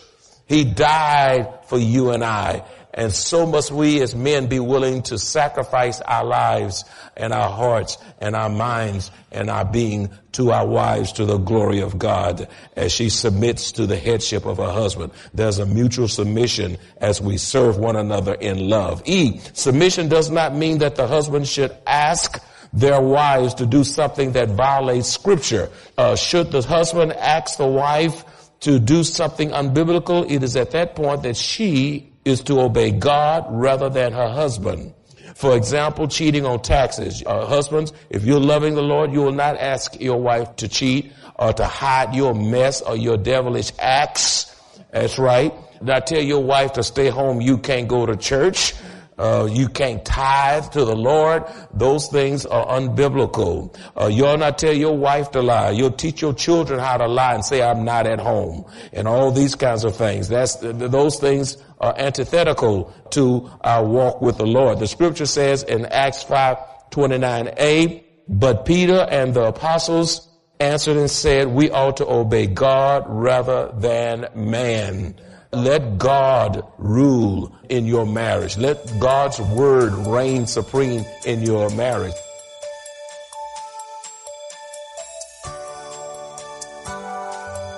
He 0.47 0.65
died 0.65 1.59
for 1.67 1.77
you 1.77 2.11
and 2.11 2.25
I. 2.25 2.65
And 2.97 3.13
so 3.13 3.45
must 3.45 3.71
we 3.71 4.01
as 4.01 4.15
men 4.15 4.47
be 4.47 4.59
willing 4.59 5.03
to 5.03 5.19
sacrifice 5.19 6.01
our 6.01 6.25
lives 6.25 6.83
and 7.15 7.31
our 7.31 7.49
hearts 7.49 7.99
and 8.19 8.35
our 8.35 8.49
minds 8.49 9.11
and 9.31 9.51
our 9.51 9.65
being 9.65 10.09
to 10.31 10.51
our 10.51 10.65
wives 10.65 11.11
to 11.13 11.25
the 11.25 11.37
glory 11.37 11.81
of 11.81 11.99
God 11.99 12.47
as 12.75 12.91
she 12.91 13.09
submits 13.09 13.73
to 13.73 13.85
the 13.85 13.97
headship 13.97 14.47
of 14.47 14.57
her 14.57 14.71
husband. 14.71 15.11
There's 15.31 15.59
a 15.59 15.65
mutual 15.67 16.07
submission 16.07 16.79
as 16.97 17.21
we 17.21 17.37
serve 17.37 17.77
one 17.77 17.95
another 17.95 18.33
in 18.33 18.67
love. 18.67 19.03
E, 19.05 19.41
submission 19.53 20.09
does 20.09 20.31
not 20.31 20.55
mean 20.55 20.79
that 20.79 20.95
the 20.95 21.05
husband 21.05 21.47
should 21.47 21.77
ask 21.85 22.43
their 22.73 22.99
wives 22.99 23.53
to 23.55 23.67
do 23.67 23.83
something 23.83 24.31
that 24.31 24.49
violates 24.49 25.07
scripture. 25.07 25.69
Uh, 25.99 26.15
should 26.15 26.51
the 26.51 26.63
husband 26.63 27.13
ask 27.13 27.59
the 27.59 27.67
wife 27.67 28.25
to 28.61 28.79
do 28.79 29.03
something 29.03 29.51
unbiblical, 29.51 30.29
it 30.29 30.41
is 30.41 30.55
at 30.55 30.71
that 30.71 30.95
point 30.95 31.21
that 31.21 31.37
she 31.37 32.11
is 32.27 32.41
to 32.43 32.59
obey 32.59 32.91
God 32.91 33.45
rather 33.49 33.89
than 33.89 34.13
her 34.13 34.29
husband. 34.29 34.93
For 35.35 35.55
example, 35.55 36.07
cheating 36.07 36.45
on 36.45 36.61
taxes. 36.61 37.23
Uh, 37.25 37.45
husbands, 37.45 37.93
if 38.09 38.23
you're 38.23 38.39
loving 38.39 38.75
the 38.75 38.81
Lord, 38.81 39.11
you 39.11 39.21
will 39.21 39.31
not 39.31 39.57
ask 39.57 39.99
your 39.99 40.19
wife 40.19 40.55
to 40.57 40.67
cheat 40.67 41.13
or 41.35 41.53
to 41.53 41.65
hide 41.65 42.15
your 42.15 42.33
mess 42.33 42.81
or 42.81 42.95
your 42.95 43.17
devilish 43.17 43.71
acts 43.79 44.53
That's 44.91 45.19
right. 45.19 45.53
I 45.87 45.99
tell 45.99 46.21
your 46.21 46.43
wife 46.43 46.73
to 46.73 46.83
stay 46.83 47.09
home? 47.09 47.39
You 47.39 47.59
can't 47.59 47.87
go 47.87 48.05
to 48.05 48.15
church. 48.15 48.73
Uh, 49.17 49.47
you 49.51 49.67
can't 49.67 50.05
tithe 50.05 50.65
to 50.71 50.85
the 50.85 50.95
Lord. 50.95 51.43
Those 51.73 52.07
things 52.07 52.45
are 52.45 52.65
unbiblical. 52.67 53.75
Uh, 53.99 54.07
you'll 54.07 54.37
not 54.37 54.57
tell 54.59 54.73
your 54.73 54.95
wife 54.95 55.31
to 55.31 55.41
lie. 55.41 55.71
You'll 55.71 55.91
teach 55.91 56.21
your 56.21 56.33
children 56.33 56.79
how 56.79 56.97
to 56.97 57.07
lie 57.07 57.33
and 57.33 57.43
say, 57.43 57.61
I'm 57.61 57.83
not 57.83 58.05
at 58.05 58.19
home. 58.19 58.65
And 58.93 59.07
all 59.07 59.31
these 59.31 59.55
kinds 59.55 59.85
of 59.85 59.95
things. 59.95 60.27
That's, 60.27 60.55
those 60.55 61.19
things 61.19 61.57
are 61.79 61.95
antithetical 61.97 62.93
to 63.11 63.49
our 63.61 63.83
walk 63.83 64.21
with 64.21 64.37
the 64.37 64.45
Lord. 64.45 64.79
The 64.79 64.87
scripture 64.87 65.25
says 65.25 65.63
in 65.63 65.85
Acts 65.85 66.23
5, 66.23 66.57
29a, 66.91 68.03
but 68.27 68.65
Peter 68.65 69.07
and 69.09 69.33
the 69.33 69.45
apostles 69.45 70.27
answered 70.59 70.97
and 70.97 71.09
said, 71.09 71.47
we 71.47 71.69
ought 71.71 71.97
to 71.97 72.07
obey 72.07 72.47
God 72.47 73.05
rather 73.07 73.71
than 73.73 74.27
man. 74.35 75.15
Let 75.63 75.97
God 75.97 76.65
rule 76.77 77.51
in 77.69 77.85
your 77.85 78.05
marriage. 78.05 78.57
Let 78.57 78.77
God's 78.99 79.39
word 79.39 79.93
reign 80.07 80.45
supreme 80.45 81.03
in 81.25 81.41
your 81.41 81.69
marriage. 81.71 82.13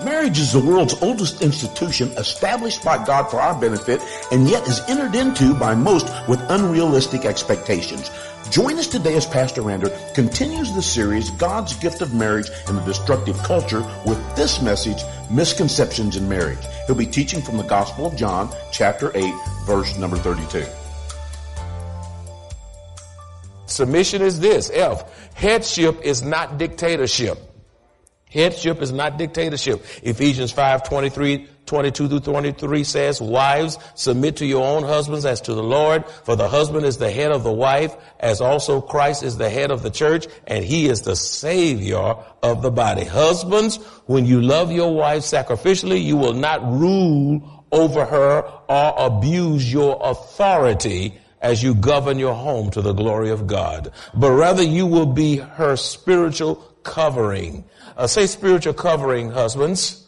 Marriage 0.09 0.39
is 0.39 0.53
the 0.53 0.59
world's 0.59 0.99
oldest 1.03 1.43
institution 1.43 2.09
established 2.17 2.83
by 2.83 2.97
God 3.05 3.29
for 3.29 3.39
our 3.39 3.53
benefit 3.61 4.01
and 4.31 4.49
yet 4.49 4.67
is 4.67 4.81
entered 4.87 5.13
into 5.13 5.53
by 5.53 5.75
most 5.75 6.07
with 6.27 6.41
unrealistic 6.49 7.25
expectations. 7.25 8.09
Join 8.49 8.79
us 8.79 8.87
today 8.87 9.13
as 9.13 9.27
Pastor 9.27 9.61
Rander 9.61 9.91
continues 10.15 10.73
the 10.73 10.81
series, 10.81 11.29
God's 11.29 11.75
Gift 11.75 12.01
of 12.01 12.15
Marriage 12.15 12.49
and 12.67 12.75
the 12.75 12.81
Destructive 12.85 13.37
Culture, 13.43 13.81
with 14.03 14.17
this 14.35 14.63
message, 14.63 14.97
Misconceptions 15.29 16.15
in 16.15 16.27
Marriage. 16.27 16.65
He'll 16.87 16.95
be 16.95 17.05
teaching 17.05 17.43
from 17.43 17.57
the 17.57 17.63
Gospel 17.63 18.07
of 18.07 18.15
John, 18.15 18.51
chapter 18.71 19.15
8, 19.15 19.31
verse 19.67 19.95
number 19.99 20.17
32. 20.17 20.65
Submission 23.67 24.23
is 24.23 24.39
this, 24.39 24.71
F. 24.73 25.35
Headship 25.35 26.01
is 26.01 26.23
not 26.23 26.57
dictatorship. 26.57 27.48
Headship 28.29 28.81
is 28.81 28.91
not 28.91 29.17
dictatorship. 29.17 29.83
Ephesians 30.03 30.51
5, 30.51 30.83
23, 30.83 31.47
22 31.65 32.07
through 32.07 32.19
23 32.19 32.83
says, 32.83 33.19
Wives, 33.19 33.79
submit 33.95 34.37
to 34.37 34.45
your 34.45 34.63
own 34.63 34.83
husbands 34.83 35.25
as 35.25 35.41
to 35.41 35.55
the 35.55 35.63
Lord, 35.63 36.07
for 36.25 36.35
the 36.35 36.47
husband 36.47 36.85
is 36.85 36.97
the 36.97 37.09
head 37.09 37.31
of 37.31 37.43
the 37.43 37.51
wife, 37.51 37.95
as 38.19 38.39
also 38.39 38.81
Christ 38.81 39.23
is 39.23 39.37
the 39.37 39.49
head 39.49 39.71
of 39.71 39.81
the 39.81 39.89
church, 39.89 40.27
and 40.45 40.63
he 40.63 40.87
is 40.87 41.01
the 41.01 41.15
savior 41.15 42.15
of 42.43 42.61
the 42.61 42.69
body. 42.69 43.03
Husbands, 43.03 43.77
when 44.05 44.25
you 44.25 44.41
love 44.41 44.71
your 44.71 44.93
wife 44.93 45.23
sacrificially, 45.23 46.03
you 46.03 46.15
will 46.15 46.33
not 46.33 46.63
rule 46.63 47.65
over 47.71 48.05
her 48.05 48.41
or 48.41 48.93
abuse 48.97 49.71
your 49.71 49.99
authority 50.03 51.15
as 51.41 51.63
you 51.63 51.73
govern 51.73 52.19
your 52.19 52.35
home 52.35 52.69
to 52.71 52.81
the 52.81 52.93
glory 52.93 53.29
of 53.29 53.47
God, 53.47 53.91
but 54.13 54.31
rather 54.31 54.63
you 54.63 54.85
will 54.85 55.05
be 55.05 55.37
her 55.37 55.75
spiritual 55.75 56.68
covering. 56.83 57.65
Uh, 57.97 58.07
say 58.07 58.27
spiritual 58.27 58.73
covering, 58.73 59.31
husbands. 59.31 60.07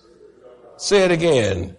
Say 0.78 1.04
it 1.04 1.12
again. 1.12 1.78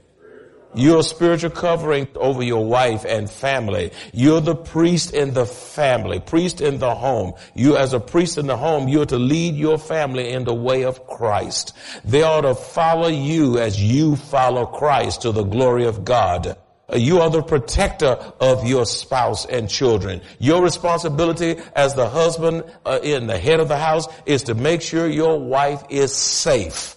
You're 0.75 1.03
spiritual 1.03 1.51
covering 1.51 2.09
over 2.17 2.43
your 2.43 2.65
wife 2.65 3.05
and 3.05 3.31
family. 3.31 3.93
You're 4.15 4.41
the 4.41 4.55
priest 4.55 5.13
in 5.13 5.35
the 5.35 5.45
family, 5.45 6.19
priest 6.19 6.63
in 6.63 6.79
the 6.79 6.95
home. 6.95 7.35
You 7.55 7.77
as 7.77 7.93
a 7.93 8.01
priest 8.01 8.39
in 8.39 8.47
the 8.47 8.57
home, 8.57 8.89
you're 8.89 9.05
to 9.07 9.19
lead 9.19 9.55
your 9.55 9.77
family 9.77 10.31
in 10.31 10.45
the 10.45 10.55
way 10.55 10.85
of 10.85 11.07
Christ. 11.07 11.75
They 12.07 12.23
are 12.23 12.41
to 12.41 12.55
follow 12.55 13.09
you 13.09 13.59
as 13.59 13.83
you 13.83 14.17
follow 14.17 14.65
Christ 14.65 15.23
to 15.23 15.33
the 15.33 15.45
glory 15.45 15.85
of 15.85 16.07
God. 16.07 16.57
You 16.95 17.21
are 17.21 17.31
the 17.31 17.43
protector 17.43 18.19
of 18.41 18.67
your 18.67 18.85
spouse 18.85 19.47
and 19.47 19.69
children. 19.69 20.21
Your 20.39 20.63
responsibility 20.63 21.57
as 21.75 21.95
the 21.95 22.09
husband 22.09 22.65
uh, 22.85 23.01
in 23.03 23.27
the 23.27 23.39
head 23.39 23.61
of 23.61 23.69
the 23.69 23.79
house 23.79 24.09
is 24.27 24.45
to 24.45 24.55
make 24.55 24.83
sure 24.83 25.07
your 25.07 25.39
wife 25.39 25.83
is 25.89 26.15
safe. 26.15 26.97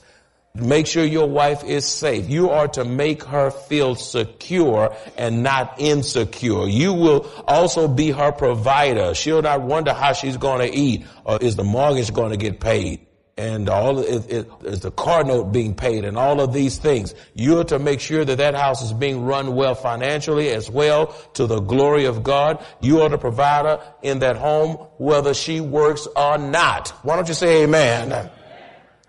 Make 0.53 0.87
sure 0.87 1.03
your 1.03 1.27
wife 1.27 1.65
is 1.65 1.85
safe. 1.85 2.29
You 2.29 2.51
are 2.51 2.69
to 2.69 2.85
make 2.85 3.23
her 3.25 3.51
feel 3.51 3.95
secure 3.95 4.95
and 5.17 5.43
not 5.43 5.75
insecure. 5.79 6.67
You 6.67 6.93
will 6.93 7.29
also 7.45 7.89
be 7.89 8.11
her 8.11 8.31
provider. 8.31 9.13
She'll 9.15 9.41
not 9.41 9.61
wonder 9.61 9.93
how 9.93 10.13
she's 10.13 10.37
going 10.37 10.61
to 10.61 10.73
eat 10.73 11.05
or 11.25 11.39
is 11.41 11.57
the 11.57 11.65
mortgage 11.65 12.13
going 12.13 12.31
to 12.31 12.37
get 12.37 12.61
paid 12.61 13.05
and 13.37 13.67
all 13.67 13.99
it, 13.99 14.31
it, 14.31 14.49
is 14.63 14.79
the 14.79 14.91
car 14.91 15.23
note 15.23 15.51
being 15.51 15.75
paid 15.75 16.05
and 16.05 16.17
all 16.17 16.39
of 16.39 16.53
these 16.53 16.77
things. 16.77 17.13
You're 17.33 17.65
to 17.65 17.79
make 17.79 17.99
sure 17.99 18.23
that 18.23 18.37
that 18.37 18.55
house 18.55 18.81
is 18.81 18.93
being 18.93 19.25
run 19.25 19.55
well 19.55 19.75
financially 19.75 20.49
as 20.51 20.69
well 20.69 21.07
to 21.33 21.45
the 21.45 21.59
glory 21.59 22.05
of 22.05 22.23
God. 22.23 22.63
You 22.81 23.01
are 23.01 23.09
the 23.09 23.17
provider 23.17 23.81
in 24.01 24.19
that 24.19 24.37
home 24.37 24.75
whether 24.97 25.33
she 25.33 25.59
works 25.59 26.07
or 26.15 26.37
not. 26.37 26.89
Why 27.03 27.17
don't 27.17 27.27
you 27.27 27.33
say 27.33 27.63
amen? 27.63 28.29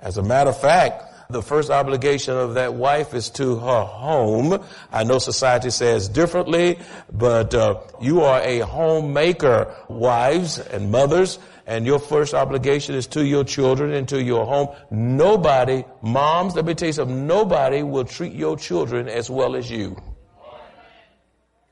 As 0.00 0.18
a 0.18 0.22
matter 0.22 0.50
of 0.50 0.60
fact, 0.60 1.04
the 1.30 1.42
first 1.42 1.70
obligation 1.70 2.36
of 2.36 2.54
that 2.54 2.74
wife 2.74 3.14
is 3.14 3.30
to 3.30 3.56
her 3.56 3.84
home. 3.84 4.62
I 4.92 5.04
know 5.04 5.18
society 5.18 5.70
says 5.70 6.08
differently, 6.08 6.78
but 7.12 7.54
uh, 7.54 7.80
you 8.00 8.22
are 8.22 8.40
a 8.42 8.60
homemaker, 8.60 9.74
wives 9.88 10.58
and 10.58 10.90
mothers 10.90 11.38
and 11.66 11.84
your 11.84 11.98
first 11.98 12.32
obligation 12.32 12.94
is 12.94 13.08
to 13.08 13.24
your 13.24 13.42
children 13.42 13.92
and 13.92 14.08
to 14.08 14.22
your 14.22 14.46
home. 14.46 14.68
Nobody, 14.90 15.84
moms, 16.00 16.54
let 16.54 16.64
me 16.64 16.74
tell 16.74 16.86
you 16.86 16.92
something, 16.92 17.26
nobody 17.26 17.82
will 17.82 18.04
treat 18.04 18.32
your 18.32 18.56
children 18.56 19.08
as 19.08 19.28
well 19.28 19.56
as 19.56 19.68
you. 19.70 19.96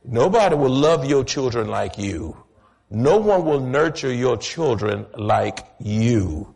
Nobody 0.04 0.56
will 0.56 0.74
love 0.74 1.04
your 1.04 1.24
children 1.24 1.68
like 1.68 1.96
you. 1.96 2.36
No 2.90 3.18
one 3.18 3.44
will 3.44 3.60
nurture 3.60 4.12
your 4.12 4.36
children 4.36 5.06
like 5.16 5.60
you. 5.78 6.54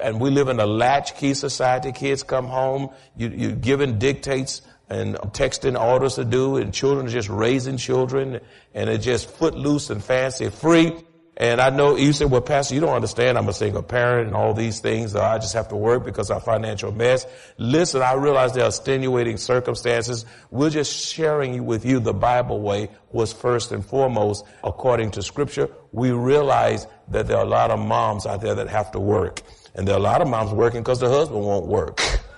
And 0.00 0.20
we 0.20 0.30
live 0.30 0.48
in 0.48 0.60
a 0.60 0.66
latchkey 0.66 1.34
society. 1.34 1.92
Kids 1.92 2.22
come 2.22 2.46
home, 2.46 2.90
you, 3.16 3.28
you're 3.28 3.52
given 3.52 3.98
dictates 3.98 4.62
and 4.88 5.14
texting 5.14 5.80
orders 5.80 6.16
to 6.16 6.24
do, 6.24 6.56
and 6.56 6.74
children 6.74 7.06
are 7.06 7.10
just 7.10 7.28
raising 7.28 7.76
children, 7.76 8.40
and 8.74 8.90
it's 8.90 9.04
just 9.04 9.30
footloose 9.30 9.88
and 9.88 10.02
fancy 10.02 10.50
free. 10.50 10.92
And 11.40 11.58
I 11.58 11.70
know 11.70 11.96
you 11.96 12.12
say, 12.12 12.26
well, 12.26 12.42
Pastor, 12.42 12.74
you 12.74 12.82
don't 12.82 12.94
understand. 12.94 13.38
I'm 13.38 13.48
a 13.48 13.54
single 13.54 13.82
parent 13.82 14.26
and 14.26 14.36
all 14.36 14.52
these 14.52 14.80
things. 14.80 15.16
I 15.16 15.38
just 15.38 15.54
have 15.54 15.68
to 15.68 15.74
work 15.74 16.04
because 16.04 16.30
our 16.30 16.38
financial 16.38 16.92
mess. 16.92 17.24
Listen, 17.56 18.02
I 18.02 18.12
realize 18.12 18.52
there 18.52 18.64
are 18.64 18.68
extenuating 18.68 19.38
circumstances. 19.38 20.26
We're 20.50 20.68
just 20.68 20.92
sharing 20.92 21.64
with 21.64 21.86
you 21.86 21.98
the 21.98 22.12
Bible 22.12 22.60
way 22.60 22.90
was 23.10 23.32
first 23.32 23.72
and 23.72 23.82
foremost 23.82 24.44
according 24.62 25.12
to 25.12 25.22
scripture. 25.22 25.70
We 25.92 26.10
realize 26.10 26.86
that 27.08 27.26
there 27.26 27.38
are 27.38 27.44
a 27.44 27.48
lot 27.48 27.70
of 27.70 27.78
moms 27.78 28.26
out 28.26 28.42
there 28.42 28.56
that 28.56 28.68
have 28.68 28.92
to 28.92 29.00
work. 29.00 29.40
And 29.74 29.88
there 29.88 29.94
are 29.94 29.98
a 29.98 30.02
lot 30.02 30.20
of 30.20 30.28
moms 30.28 30.52
working 30.52 30.82
because 30.82 31.00
the 31.00 31.08
husband 31.08 31.42
won't 31.42 31.68
work. 31.68 32.02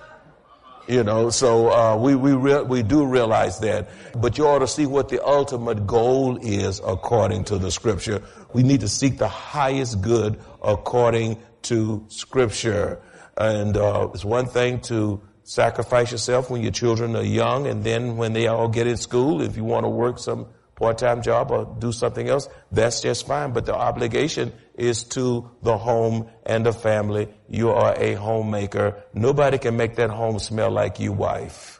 You 0.85 1.03
know, 1.03 1.29
so 1.29 1.71
uh, 1.71 1.95
we 1.95 2.13
we 2.15 2.33
re- 2.33 2.63
we 2.63 2.83
do 2.83 3.05
realize 3.05 3.59
that, 3.59 3.87
but 4.15 4.37
you 4.37 4.45
ought 4.45 4.59
to 4.59 4.67
see 4.67 4.85
what 4.85 5.07
the 5.07 5.25
ultimate 5.25 5.87
goal 5.87 6.37
is 6.41 6.81
according 6.85 7.45
to 7.45 7.57
the 7.57 7.71
Scripture. 7.71 8.21
We 8.51 8.63
need 8.63 8.81
to 8.81 8.89
seek 8.89 9.17
the 9.17 9.29
highest 9.29 10.01
good 10.01 10.41
according 10.61 11.41
to 11.63 12.03
Scripture, 12.09 13.01
and 13.37 13.77
uh, 13.77 14.09
it's 14.13 14.25
one 14.25 14.45
thing 14.47 14.81
to 14.81 15.21
sacrifice 15.45 16.11
yourself 16.11 16.49
when 16.49 16.61
your 16.61 16.71
children 16.71 17.15
are 17.15 17.23
young, 17.23 17.65
and 17.65 17.85
then 17.85 18.17
when 18.17 18.33
they 18.33 18.47
all 18.47 18.67
get 18.67 18.85
in 18.85 18.97
school, 18.97 19.41
if 19.41 19.55
you 19.55 19.63
want 19.63 19.85
to 19.85 19.89
work 19.89 20.19
some 20.19 20.47
part-time 20.75 21.21
job 21.21 21.51
or 21.51 21.75
do 21.79 21.91
something 21.91 22.27
else, 22.27 22.47
that's 22.71 23.01
just 23.01 23.27
fine. 23.27 23.53
But 23.53 23.65
the 23.65 23.75
obligation 23.75 24.53
is 24.75 25.03
to 25.03 25.49
the 25.61 25.77
home 25.77 26.29
and 26.45 26.65
the 26.65 26.73
family. 26.73 27.29
You 27.47 27.71
are 27.71 27.93
a 27.97 28.13
homemaker. 28.13 29.03
Nobody 29.13 29.57
can 29.57 29.77
make 29.77 29.95
that 29.95 30.09
home 30.09 30.39
smell 30.39 30.71
like 30.71 30.99
you, 30.99 31.11
wife. 31.11 31.79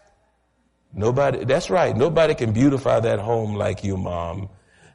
Nobody, 0.94 1.44
that's 1.46 1.70
right. 1.70 1.96
Nobody 1.96 2.36
can 2.36 2.54
beautify 2.54 3.00
that 3.00 3.20
home 3.20 3.56
like 3.56 3.84
you, 3.84 3.98
mom. 3.98 4.50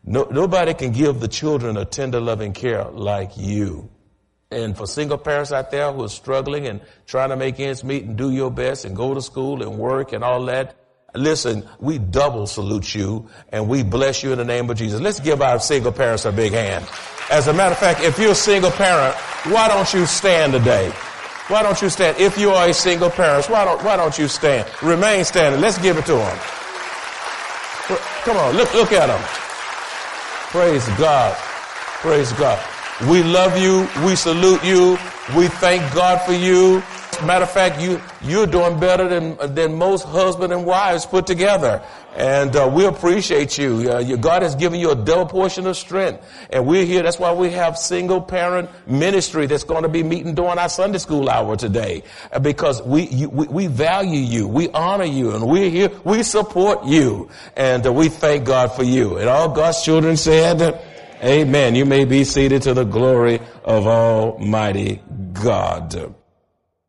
No, 0.05 0.28
nobody 0.31 0.75
can 0.75 0.93
give 0.93 1.21
the 1.21 1.28
children 1.28 1.76
a 1.76 1.85
tender 1.85 2.21
loving 2.21 2.52
care 2.52 2.85
like 2.85 3.37
you. 3.37 3.90
And 4.50 4.76
for 4.76 4.87
single 4.87 5.19
parents 5.19 5.52
out 5.52 5.71
there 5.71 5.93
who 5.93 6.05
are 6.05 6.09
struggling 6.09 6.67
and 6.67 6.81
trying 7.07 7.31
to 7.31 7.37
make 7.37 7.61
ends 7.61 7.85
meet 7.85 8.05
and 8.05 8.17
do 8.17 8.31
your 8.31 8.50
best 8.50 8.85
and 8.87 8.97
go 8.97 9.12
to 9.12 9.21
school 9.21 9.62
and 9.62 9.76
work 9.76 10.12
and 10.12 10.25
all 10.25 10.47
that, 10.47 10.76
Listen, 11.18 11.68
we 11.80 11.98
double 11.98 12.46
salute 12.46 12.94
you 12.94 13.28
and 13.50 13.68
we 13.68 13.82
bless 13.82 14.22
you 14.22 14.32
in 14.32 14.38
the 14.38 14.44
name 14.44 14.70
of 14.70 14.76
Jesus. 14.76 15.00
Let's 15.00 15.20
give 15.20 15.42
our 15.42 15.58
single 15.58 15.92
parents 15.92 16.25
a 16.25 16.32
big 16.32 16.52
hand. 16.52 16.87
As 17.30 17.48
a 17.48 17.52
matter 17.52 17.72
of 17.72 17.78
fact, 17.78 18.02
if 18.02 18.18
you're 18.18 18.32
a 18.32 18.34
single 18.34 18.70
parent, 18.70 19.14
why 19.52 19.68
don't 19.68 19.92
you 19.92 20.06
stand 20.06 20.52
today? 20.52 20.90
Why 21.48 21.62
don't 21.62 21.80
you 21.82 21.90
stand? 21.90 22.18
If 22.18 22.38
you 22.38 22.50
are 22.50 22.68
a 22.68 22.75
single 22.75 23.10
parent, 23.10 23.48
why 23.50 23.64
don't, 23.64 23.82
why 23.82 23.96
don't 23.96 24.18
you 24.18 24.28
stand? 24.28 24.68
Remain 24.82 25.25
standing. 25.25 25.60
Let's 25.60 25.78
give 25.78 25.98
it 25.98 26.06
to 26.06 26.14
them. 26.14 26.38
Come 28.22 28.37
on, 28.37 28.54
look, 28.56 28.72
look 28.75 28.92
at 28.92 29.06
them. 29.06 29.20
Praise 30.50 30.87
God. 30.98 31.34
Praise 32.00 32.32
God. 32.32 32.58
We 33.08 33.22
love 33.22 33.56
you. 33.58 33.88
We 34.06 34.14
salute 34.16 34.62
you. 34.64 34.98
We 35.37 35.48
thank 35.48 35.82
God 35.94 36.20
for 36.22 36.32
you. 36.32 36.82
Matter 37.25 37.44
of 37.44 37.50
fact, 37.50 37.80
you, 37.80 38.00
you're 38.22 38.46
doing 38.46 38.78
better 38.78 39.08
than, 39.08 39.54
than 39.54 39.75
most 39.76 40.04
husband 40.04 40.52
and 40.52 40.64
wives 40.64 41.04
put 41.04 41.26
together. 41.26 41.82
And 42.16 42.54
uh, 42.54 42.70
we 42.72 42.84
appreciate 42.87 43.58
you. 43.58 43.90
Uh, 43.92 43.98
your 43.98 44.18
God 44.18 44.42
has 44.42 44.54
given 44.54 44.78
you 44.78 44.92
a 44.92 44.94
double 44.94 45.26
portion 45.26 45.66
of 45.66 45.76
strength. 45.76 46.25
And 46.50 46.66
we're 46.66 46.84
here. 46.84 47.02
That's 47.02 47.18
why 47.18 47.32
we 47.32 47.50
have 47.50 47.76
single 47.76 48.20
parent 48.20 48.70
ministry 48.87 49.46
that's 49.46 49.64
going 49.64 49.82
to 49.82 49.88
be 49.88 50.02
meeting 50.02 50.34
during 50.34 50.58
our 50.58 50.68
Sunday 50.68 50.98
school 50.98 51.28
hour 51.28 51.56
today. 51.56 52.04
Uh, 52.32 52.38
because 52.38 52.82
we, 52.82 53.08
you, 53.08 53.28
we, 53.28 53.46
we, 53.48 53.66
value 53.66 54.20
you. 54.20 54.46
We 54.46 54.68
honor 54.70 55.04
you. 55.04 55.32
And 55.32 55.46
we're 55.46 55.70
here. 55.70 55.90
We 56.04 56.22
support 56.22 56.87
you. 56.87 57.30
And 57.56 57.84
uh, 57.84 57.92
we 57.92 58.08
thank 58.08 58.46
God 58.46 58.68
for 58.72 58.84
you. 58.84 59.18
And 59.18 59.28
all 59.28 59.48
God's 59.48 59.82
children 59.82 60.16
said, 60.16 60.84
Amen. 61.22 61.75
You 61.75 61.84
may 61.84 62.04
be 62.04 62.22
seated 62.22 62.62
to 62.62 62.75
the 62.75 62.84
glory 62.84 63.40
of 63.64 63.88
Almighty 63.88 65.02
God. 65.32 66.14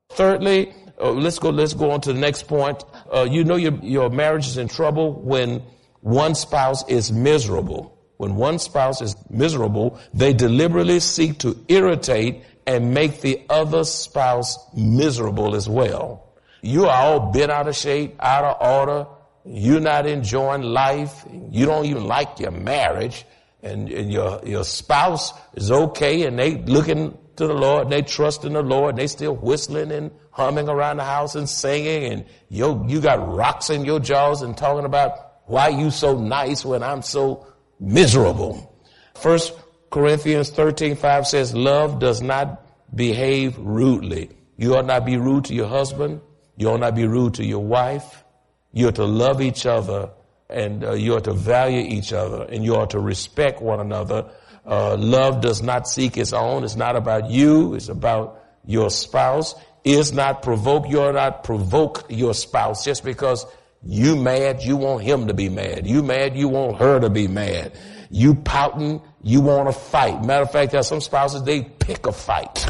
Thirdly, 0.09 0.73
uh, 0.99 1.11
let's 1.11 1.39
go, 1.39 1.49
let's 1.49 1.73
go 1.73 1.91
on 1.91 2.01
to 2.01 2.13
the 2.13 2.19
next 2.19 2.47
point. 2.47 2.83
Uh, 3.13 3.27
you 3.29 3.43
know 3.43 3.55
your, 3.55 3.73
your 3.81 4.09
marriage 4.09 4.47
is 4.47 4.57
in 4.57 4.67
trouble 4.67 5.13
when 5.13 5.63
one 6.01 6.35
spouse 6.35 6.87
is 6.89 7.11
miserable. 7.11 7.95
When 8.17 8.35
one 8.35 8.59
spouse 8.59 9.01
is 9.01 9.15
miserable, 9.29 9.97
they 10.13 10.33
deliberately 10.33 10.99
seek 10.99 11.39
to 11.39 11.63
irritate 11.69 12.43
and 12.67 12.93
make 12.93 13.21
the 13.21 13.41
other 13.49 13.85
spouse 13.85 14.57
miserable 14.75 15.55
as 15.55 15.69
well. 15.69 16.35
You 16.61 16.85
are 16.85 16.91
all 16.91 17.31
bent 17.31 17.51
out 17.51 17.69
of 17.69 17.75
shape, 17.75 18.15
out 18.19 18.43
of 18.43 18.57
order. 18.61 19.07
You're 19.45 19.79
not 19.79 20.05
enjoying 20.05 20.63
life. 20.63 21.23
You 21.49 21.65
don't 21.65 21.85
even 21.85 22.03
like 22.05 22.39
your 22.39 22.51
marriage 22.51 23.25
and, 23.61 23.89
and 23.89 24.11
your, 24.11 24.41
your 24.45 24.63
spouse 24.63 25.33
is 25.53 25.71
okay 25.71 26.25
and 26.25 26.39
they 26.39 26.55
looking 26.55 27.17
to 27.35 27.47
the 27.47 27.53
Lord 27.53 27.83
and 27.83 27.91
they 27.91 28.01
trust 28.01 28.45
in 28.45 28.53
the 28.53 28.61
Lord 28.61 28.91
and 28.91 28.97
they 28.97 29.07
still 29.07 29.35
whistling 29.35 29.91
and 29.91 30.11
humming 30.31 30.69
around 30.69 30.97
the 30.97 31.03
house 31.03 31.35
and 31.35 31.47
singing 31.47 32.11
and 32.11 32.25
you, 32.49 32.85
you 32.87 33.01
got 33.01 33.33
rocks 33.33 33.69
in 33.69 33.85
your 33.85 33.99
jaws 33.99 34.41
and 34.41 34.57
talking 34.57 34.85
about 34.85 35.43
why 35.45 35.69
you 35.69 35.91
so 35.91 36.17
nice 36.17 36.63
when 36.63 36.83
I'm 36.83 37.01
so 37.01 37.47
miserable. 37.79 38.77
First 39.15 39.53
Corinthians 39.89 40.49
13, 40.51 40.95
5 40.95 41.27
says, 41.27 41.53
love 41.53 41.99
does 41.99 42.21
not 42.21 42.65
behave 42.95 43.57
rudely. 43.57 44.29
You 44.57 44.75
ought 44.75 44.85
not 44.85 45.05
be 45.05 45.17
rude 45.17 45.45
to 45.45 45.55
your 45.55 45.67
husband. 45.67 46.21
You 46.57 46.69
ought 46.69 46.81
not 46.81 46.95
be 46.95 47.07
rude 47.07 47.35
to 47.35 47.45
your 47.45 47.63
wife. 47.63 48.23
You 48.71 48.89
are 48.89 48.93
to 48.93 49.05
love 49.05 49.41
each 49.41 49.65
other 49.65 50.11
and 50.49 50.83
uh, 50.83 50.93
you 50.93 51.15
are 51.15 51.21
to 51.21 51.33
value 51.33 51.81
each 51.81 52.11
other 52.11 52.43
and 52.43 52.63
you 52.63 52.75
are 52.75 52.87
to 52.87 52.99
respect 52.99 53.61
one 53.61 53.79
another. 53.79 54.29
Uh, 54.65 54.95
love 54.97 55.41
does 55.41 55.61
not 55.61 55.87
seek 55.87 56.17
its 56.17 56.33
own. 56.33 56.63
It's 56.63 56.75
not 56.75 56.95
about 56.95 57.29
you. 57.29 57.75
It's 57.75 57.89
about 57.89 58.43
your 58.65 58.89
spouse. 58.89 59.55
Is 59.85 60.11
not 60.11 60.41
provoke. 60.43 60.89
You're 60.89 61.13
not 61.13 61.43
provoke 61.43 62.05
your 62.09 62.33
spouse 62.33 62.83
just 62.83 63.03
because 63.03 63.45
you 63.81 64.17
mad. 64.17 64.61
You 64.61 64.75
want 64.75 65.03
him 65.03 65.27
to 65.27 65.33
be 65.33 65.47
mad. 65.47 65.87
You 65.87 66.03
mad. 66.03 66.35
You 66.35 66.49
want 66.49 66.77
her 66.77 66.99
to 66.99 67.09
be 67.09 67.27
mad. 67.27 67.79
You 68.09 68.35
pouting. 68.35 69.01
You 69.23 69.41
want 69.41 69.69
to 69.69 69.73
fight. 69.73 70.23
Matter 70.23 70.43
of 70.43 70.51
fact, 70.51 70.71
there 70.71 70.81
are 70.81 70.83
some 70.83 71.01
spouses, 71.01 71.43
they 71.43 71.61
pick 71.61 72.05
a 72.07 72.11
fight. 72.11 72.65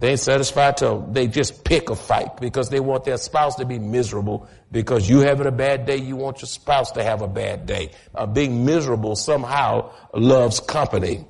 They 0.00 0.12
ain't 0.12 0.20
satisfied 0.20 0.78
till 0.78 1.02
they 1.02 1.26
just 1.26 1.62
pick 1.62 1.90
a 1.90 1.94
fight 1.94 2.38
because 2.40 2.70
they 2.70 2.80
want 2.80 3.04
their 3.04 3.18
spouse 3.18 3.56
to 3.56 3.66
be 3.66 3.78
miserable 3.78 4.48
because 4.72 5.06
you 5.06 5.18
having 5.18 5.46
a 5.46 5.52
bad 5.52 5.84
day, 5.84 5.98
you 5.98 6.16
want 6.16 6.40
your 6.40 6.46
spouse 6.48 6.92
to 6.92 7.02
have 7.02 7.20
a 7.20 7.28
bad 7.28 7.66
day. 7.66 7.90
Uh, 8.14 8.24
being 8.24 8.64
miserable 8.64 9.14
somehow 9.14 9.92
loves 10.14 10.58
company. 10.58 11.26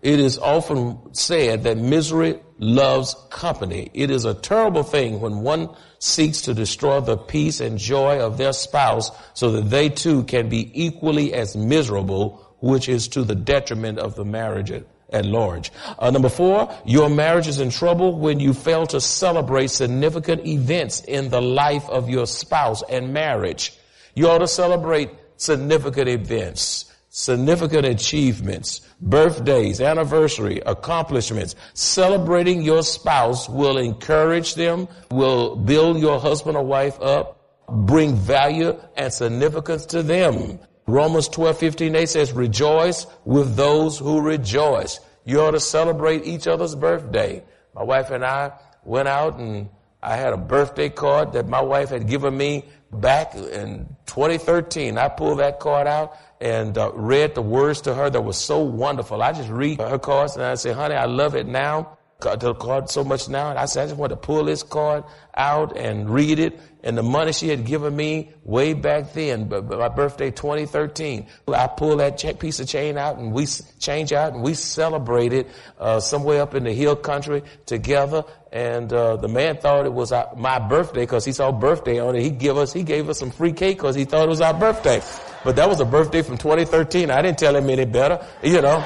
It 0.00 0.20
is 0.20 0.38
often 0.38 1.14
said 1.14 1.64
that 1.64 1.76
misery 1.76 2.40
loves 2.58 3.14
company. 3.28 3.90
It 3.92 4.10
is 4.10 4.24
a 4.24 4.32
terrible 4.32 4.84
thing 4.84 5.20
when 5.20 5.40
one 5.42 5.76
seeks 5.98 6.40
to 6.42 6.54
destroy 6.54 7.00
the 7.00 7.18
peace 7.18 7.60
and 7.60 7.78
joy 7.78 8.20
of 8.20 8.38
their 8.38 8.54
spouse 8.54 9.10
so 9.34 9.52
that 9.52 9.68
they 9.68 9.90
too 9.90 10.24
can 10.24 10.48
be 10.48 10.86
equally 10.86 11.34
as 11.34 11.54
miserable, 11.54 12.56
which 12.60 12.88
is 12.88 13.08
to 13.08 13.22
the 13.22 13.34
detriment 13.34 13.98
of 13.98 14.14
the 14.14 14.24
marriage 14.24 14.72
at 15.12 15.24
large. 15.24 15.70
Uh, 15.98 16.10
number 16.10 16.28
four, 16.28 16.72
your 16.84 17.08
marriage 17.08 17.46
is 17.46 17.60
in 17.60 17.70
trouble 17.70 18.18
when 18.18 18.40
you 18.40 18.52
fail 18.54 18.86
to 18.86 19.00
celebrate 19.00 19.68
significant 19.68 20.46
events 20.46 21.02
in 21.02 21.30
the 21.30 21.40
life 21.40 21.88
of 21.88 22.08
your 22.08 22.26
spouse 22.26 22.82
and 22.88 23.12
marriage. 23.12 23.72
You 24.14 24.28
ought 24.28 24.38
to 24.38 24.48
celebrate 24.48 25.10
significant 25.36 26.08
events, 26.08 26.92
significant 27.08 27.86
achievements, 27.86 28.80
birthdays, 29.00 29.80
anniversary, 29.80 30.60
accomplishments. 30.64 31.54
Celebrating 31.74 32.62
your 32.62 32.82
spouse 32.82 33.48
will 33.48 33.78
encourage 33.78 34.54
them, 34.54 34.88
will 35.10 35.56
build 35.56 35.98
your 35.98 36.20
husband 36.20 36.56
or 36.56 36.64
wife 36.64 37.00
up, 37.00 37.38
bring 37.68 38.14
value 38.16 38.78
and 38.96 39.12
significance 39.12 39.86
to 39.86 40.02
them. 40.02 40.58
Romans 40.86 41.28
12, 41.28 41.58
15, 41.58 41.94
8 41.94 42.08
says, 42.08 42.32
rejoice 42.32 43.06
with 43.24 43.54
those 43.54 43.98
who 43.98 44.20
rejoice. 44.20 45.00
You 45.24 45.40
ought 45.42 45.52
to 45.52 45.60
celebrate 45.60 46.26
each 46.26 46.46
other's 46.46 46.74
birthday. 46.74 47.44
My 47.74 47.82
wife 47.82 48.10
and 48.10 48.24
I 48.24 48.52
went 48.84 49.08
out 49.08 49.38
and 49.38 49.68
I 50.02 50.16
had 50.16 50.32
a 50.32 50.36
birthday 50.36 50.88
card 50.88 51.32
that 51.34 51.48
my 51.48 51.62
wife 51.62 51.90
had 51.90 52.08
given 52.08 52.36
me 52.36 52.64
back 52.92 53.34
in 53.34 53.96
2013. 54.06 54.98
I 54.98 55.08
pulled 55.08 55.38
that 55.38 55.60
card 55.60 55.86
out 55.86 56.16
and 56.40 56.76
uh, 56.76 56.90
read 56.94 57.36
the 57.36 57.42
words 57.42 57.82
to 57.82 57.94
her 57.94 58.10
that 58.10 58.20
was 58.20 58.36
so 58.36 58.58
wonderful. 58.58 59.22
I 59.22 59.32
just 59.32 59.48
read 59.48 59.80
her 59.80 59.98
cards 59.98 60.34
and 60.34 60.44
I 60.44 60.56
say, 60.56 60.72
honey, 60.72 60.96
I 60.96 61.04
love 61.04 61.36
it 61.36 61.46
now 61.46 61.96
the 62.22 62.54
card 62.54 62.90
so 62.90 63.04
much 63.04 63.28
now. 63.28 63.50
And 63.50 63.58
I 63.58 63.66
said, 63.66 63.84
I 63.84 63.86
just 63.86 63.98
want 63.98 64.10
to 64.10 64.16
pull 64.16 64.44
this 64.44 64.62
card 64.62 65.04
out 65.36 65.76
and 65.76 66.08
read 66.08 66.38
it. 66.38 66.58
And 66.84 66.98
the 66.98 67.02
money 67.02 67.32
she 67.32 67.48
had 67.48 67.64
given 67.64 67.94
me 67.94 68.30
way 68.44 68.74
back 68.74 69.12
then, 69.12 69.48
but 69.48 69.68
my 69.68 69.88
birthday 69.88 70.32
2013, 70.32 71.26
I 71.48 71.66
pull 71.68 71.98
that 71.98 72.40
piece 72.40 72.58
of 72.58 72.66
chain 72.66 72.98
out 72.98 73.18
and 73.18 73.32
we 73.32 73.46
change 73.78 74.12
out 74.12 74.32
and 74.32 74.42
we 74.42 74.54
celebrated 74.54 75.46
uh, 75.78 76.00
somewhere 76.00 76.42
up 76.42 76.54
in 76.54 76.64
the 76.64 76.72
hill 76.72 76.96
country 76.96 77.42
together. 77.66 78.24
And 78.50 78.92
uh, 78.92 79.16
the 79.16 79.28
man 79.28 79.58
thought 79.58 79.86
it 79.86 79.92
was 79.92 80.12
my 80.36 80.58
birthday 80.58 81.02
because 81.02 81.24
he 81.24 81.32
saw 81.32 81.52
birthday 81.52 82.00
on 82.00 82.16
it. 82.16 82.22
He 82.22 82.30
give 82.30 82.58
us, 82.58 82.72
he 82.72 82.82
gave 82.82 83.08
us 83.08 83.18
some 83.18 83.30
free 83.30 83.52
cake 83.52 83.78
because 83.78 83.94
he 83.94 84.04
thought 84.04 84.24
it 84.24 84.28
was 84.28 84.40
our 84.40 84.54
birthday. 84.54 85.00
But 85.44 85.56
that 85.56 85.68
was 85.68 85.80
a 85.80 85.84
birthday 85.84 86.22
from 86.22 86.38
2013. 86.38 87.10
I 87.10 87.22
didn't 87.22 87.38
tell 87.38 87.54
him 87.54 87.70
any 87.70 87.84
better, 87.84 88.24
you 88.42 88.60
know. 88.60 88.84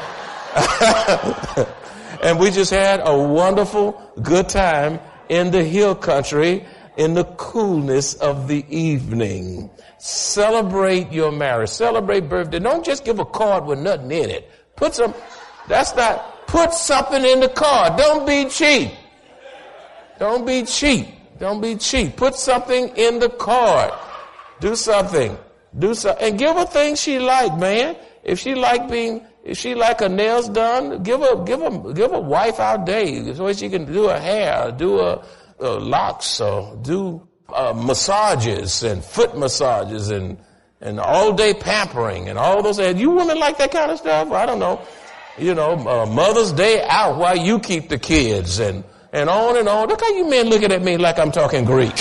And 2.23 2.39
we 2.39 2.51
just 2.51 2.71
had 2.71 3.01
a 3.05 3.17
wonderful, 3.17 4.01
good 4.23 4.49
time 4.49 5.01
in 5.29 5.51
the 5.51 5.63
hill 5.63 5.95
country 5.95 6.65
in 6.97 7.15
the 7.15 7.25
coolness 7.37 8.15
of 8.15 8.49
the 8.49 8.65
evening. 8.69 9.71
Celebrate 9.99 11.13
your 11.13 11.31
marriage. 11.31 11.69
Celebrate 11.69 12.29
birthday. 12.29 12.59
Don't 12.59 12.85
just 12.85 13.05
give 13.05 13.19
a 13.19 13.25
card 13.25 13.67
with 13.67 13.79
nothing 13.79 14.11
in 14.11 14.31
it. 14.31 14.51
Put 14.77 14.95
some, 14.95 15.15
that's 15.69 15.95
not, 15.95 16.47
put 16.47 16.73
something 16.73 17.25
in 17.25 17.41
the 17.41 17.49
card. 17.49 17.97
Don't 17.97 18.27
be 18.27 18.49
cheap. 18.49 18.91
Don't 20.19 20.47
be 20.47 20.65
cheap. 20.65 21.07
Don't 21.39 21.61
be 21.61 21.77
cheap. 21.77 22.17
Put 22.17 22.35
something 22.35 22.89
in 22.97 23.19
the 23.19 23.29
card. 23.29 23.93
Do 24.61 24.75
something. 24.75 25.37
Do 25.79 25.95
something. 25.95 26.27
And 26.27 26.39
give 26.39 26.57
her 26.57 26.65
things 26.65 27.01
she 27.01 27.19
like, 27.19 27.57
man. 27.59 27.97
If 28.25 28.41
she 28.41 28.55
like 28.55 28.91
being 28.91 29.25
if 29.47 29.59
she 29.59 29.77
like 29.77 30.01
her 30.01 30.09
nails 30.09 30.49
done, 30.49 31.05
give 31.05 31.21
her, 31.21 31.45
give 31.45 31.61
her, 31.61 31.93
give 31.93 32.11
her 32.11 32.21
wife 32.21 32.59
out 32.59 32.85
day 32.85 33.33
so 33.33 33.53
she 33.53 33.69
can 33.69 33.85
do 33.85 34.09
her 34.09 34.19
hair, 34.19 34.73
do 34.73 34.99
her, 34.99 35.23
her 35.61 35.79
locks, 35.79 36.41
or 36.41 36.77
do 36.83 37.27
uh, 37.55 37.73
massages 37.73 38.83
and 38.83 39.05
foot 39.05 39.39
massages 39.39 40.11
and 40.11 40.37
and 40.81 40.99
all 40.99 41.33
day 41.33 41.55
pampering 41.55 42.29
and 42.29 42.39
all 42.39 42.61
those. 42.61 42.81
And 42.81 42.99
you 42.99 43.11
women 43.11 43.39
like 43.39 43.57
that 43.59 43.71
kind 43.71 43.93
of 43.93 43.99
stuff? 43.99 44.33
I 44.33 44.47
don't 44.47 44.59
know. 44.59 44.83
You 45.39 45.55
know, 45.55 45.75
uh, 45.75 46.07
Mother's 46.07 46.51
Day 46.51 46.85
out 46.85 47.17
while 47.17 47.37
you 47.37 47.61
keep 47.61 47.89
the 47.89 47.99
kids 47.99 48.59
and 48.59 48.83
and 49.13 49.31
on 49.31 49.57
and 49.57 49.69
on. 49.69 49.89
Look 49.89 50.01
how 50.01 50.11
you 50.11 50.29
men 50.29 50.49
looking 50.49 50.73
at 50.73 50.83
me 50.83 50.97
like 50.97 51.21
I'm 51.21 51.31
talking 51.31 51.65
Greek. 51.65 51.97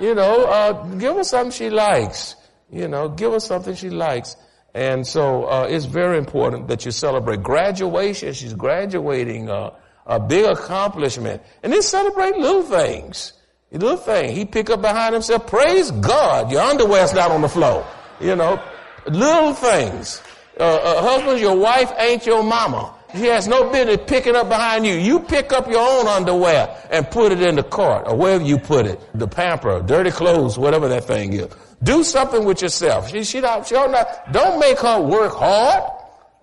You 0.00 0.14
know, 0.14 0.44
uh, 0.44 0.84
give 0.96 1.16
her 1.16 1.24
something 1.24 1.50
she 1.50 1.70
likes. 1.70 2.36
You 2.70 2.88
know, 2.88 3.08
give 3.08 3.32
her 3.32 3.40
something 3.40 3.74
she 3.74 3.88
likes. 3.88 4.36
And 4.74 5.06
so 5.06 5.44
uh, 5.44 5.66
it's 5.68 5.86
very 5.86 6.18
important 6.18 6.68
that 6.68 6.84
you 6.84 6.90
celebrate 6.90 7.42
graduation. 7.42 8.32
She's 8.32 8.54
graduating 8.54 9.48
uh, 9.48 9.70
a 10.06 10.20
big 10.20 10.44
accomplishment, 10.44 11.42
and 11.62 11.72
then 11.72 11.82
celebrate 11.82 12.36
little 12.36 12.62
things. 12.62 13.34
Little 13.70 13.96
thing. 13.98 14.34
He 14.34 14.46
pick 14.46 14.70
up 14.70 14.80
behind 14.80 15.12
himself. 15.12 15.46
Praise 15.46 15.90
God, 15.90 16.50
your 16.50 16.62
underwear's 16.62 17.12
not 17.12 17.30
on 17.30 17.42
the 17.42 17.48
floor. 17.48 17.86
You 18.18 18.34
know, 18.34 18.62
little 19.06 19.52
things. 19.52 20.22
Uh, 20.58 20.62
uh, 20.62 21.02
husbands, 21.02 21.40
your 21.40 21.56
wife 21.56 21.92
ain't 21.98 22.26
your 22.26 22.42
mama. 22.42 22.94
She 23.14 23.26
has 23.26 23.46
no 23.46 23.70
business 23.70 23.98
picking 24.06 24.36
up 24.36 24.48
behind 24.48 24.86
you. 24.86 24.94
You 24.94 25.20
pick 25.20 25.52
up 25.52 25.68
your 25.68 25.80
own 25.80 26.06
underwear 26.06 26.76
and 26.90 27.08
put 27.10 27.32
it 27.32 27.40
in 27.40 27.56
the 27.56 27.62
cart 27.62 28.06
or 28.06 28.16
wherever 28.16 28.44
you 28.44 28.58
put 28.58 28.86
it. 28.86 29.00
The 29.14 29.28
pamper, 29.28 29.80
dirty 29.82 30.10
clothes, 30.10 30.58
whatever 30.58 30.88
that 30.88 31.04
thing 31.04 31.32
is. 31.32 31.48
Do 31.82 32.02
something 32.02 32.44
with 32.44 32.62
yourself. 32.62 33.10
She, 33.10 33.24
she, 33.24 33.40
don't, 33.40 33.66
she 33.66 33.74
don't, 33.74 33.92
not, 33.92 34.32
don't 34.32 34.58
make 34.58 34.78
her 34.80 35.00
work 35.00 35.34
hard. 35.34 35.92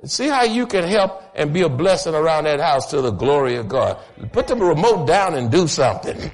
See 0.05 0.27
how 0.27 0.43
you 0.43 0.67
can 0.67 0.83
help 0.83 1.23
and 1.35 1.53
be 1.53 1.61
a 1.61 1.69
blessing 1.69 2.13
around 2.13 2.45
that 2.45 2.59
house 2.59 2.91
to 2.91 3.01
the 3.01 3.11
glory 3.11 3.55
of 3.55 3.67
God. 3.67 3.97
Put 4.31 4.47
the 4.47 4.55
remote 4.55 5.07
down 5.07 5.33
and 5.33 5.51
do 5.51 5.67
something. 5.67 6.31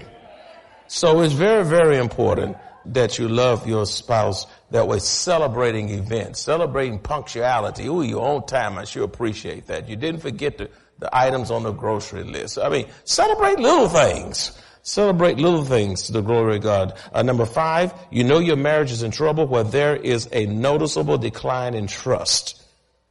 So 0.87 1.21
it's 1.21 1.33
very, 1.33 1.63
very 1.63 1.97
important 1.97 2.57
that 2.85 3.17
you 3.17 3.29
love 3.29 3.67
your 3.67 3.85
spouse 3.85 4.45
that 4.71 4.87
way, 4.87 4.99
celebrating 4.99 5.89
events, 5.89 6.41
celebrating 6.41 6.99
punctuality. 6.99 7.87
Ooh, 7.87 8.01
you're 8.01 8.21
on 8.21 8.45
time. 8.45 8.77
I 8.77 8.85
sure 8.85 9.03
appreciate 9.03 9.67
that. 9.67 9.87
You 9.87 9.95
didn't 9.95 10.21
forget 10.21 10.57
the, 10.57 10.69
the 10.99 11.15
items 11.15 11.51
on 11.51 11.63
the 11.63 11.71
grocery 11.71 12.23
list. 12.23 12.57
I 12.57 12.69
mean, 12.69 12.87
celebrate 13.05 13.59
little 13.59 13.87
things. 13.87 14.51
Celebrate 14.83 15.37
little 15.37 15.63
things 15.63 16.03
to 16.03 16.11
the 16.11 16.21
glory 16.21 16.57
of 16.57 16.63
God. 16.63 16.97
Uh, 17.13 17.21
number 17.21 17.45
five, 17.45 17.93
you 18.09 18.23
know 18.23 18.39
your 18.39 18.55
marriage 18.55 18.91
is 18.91 19.03
in 19.03 19.11
trouble 19.11 19.45
where 19.45 19.63
there 19.63 19.95
is 19.95 20.27
a 20.31 20.47
noticeable 20.47 21.17
decline 21.17 21.75
in 21.75 21.87
trust. 21.87 22.61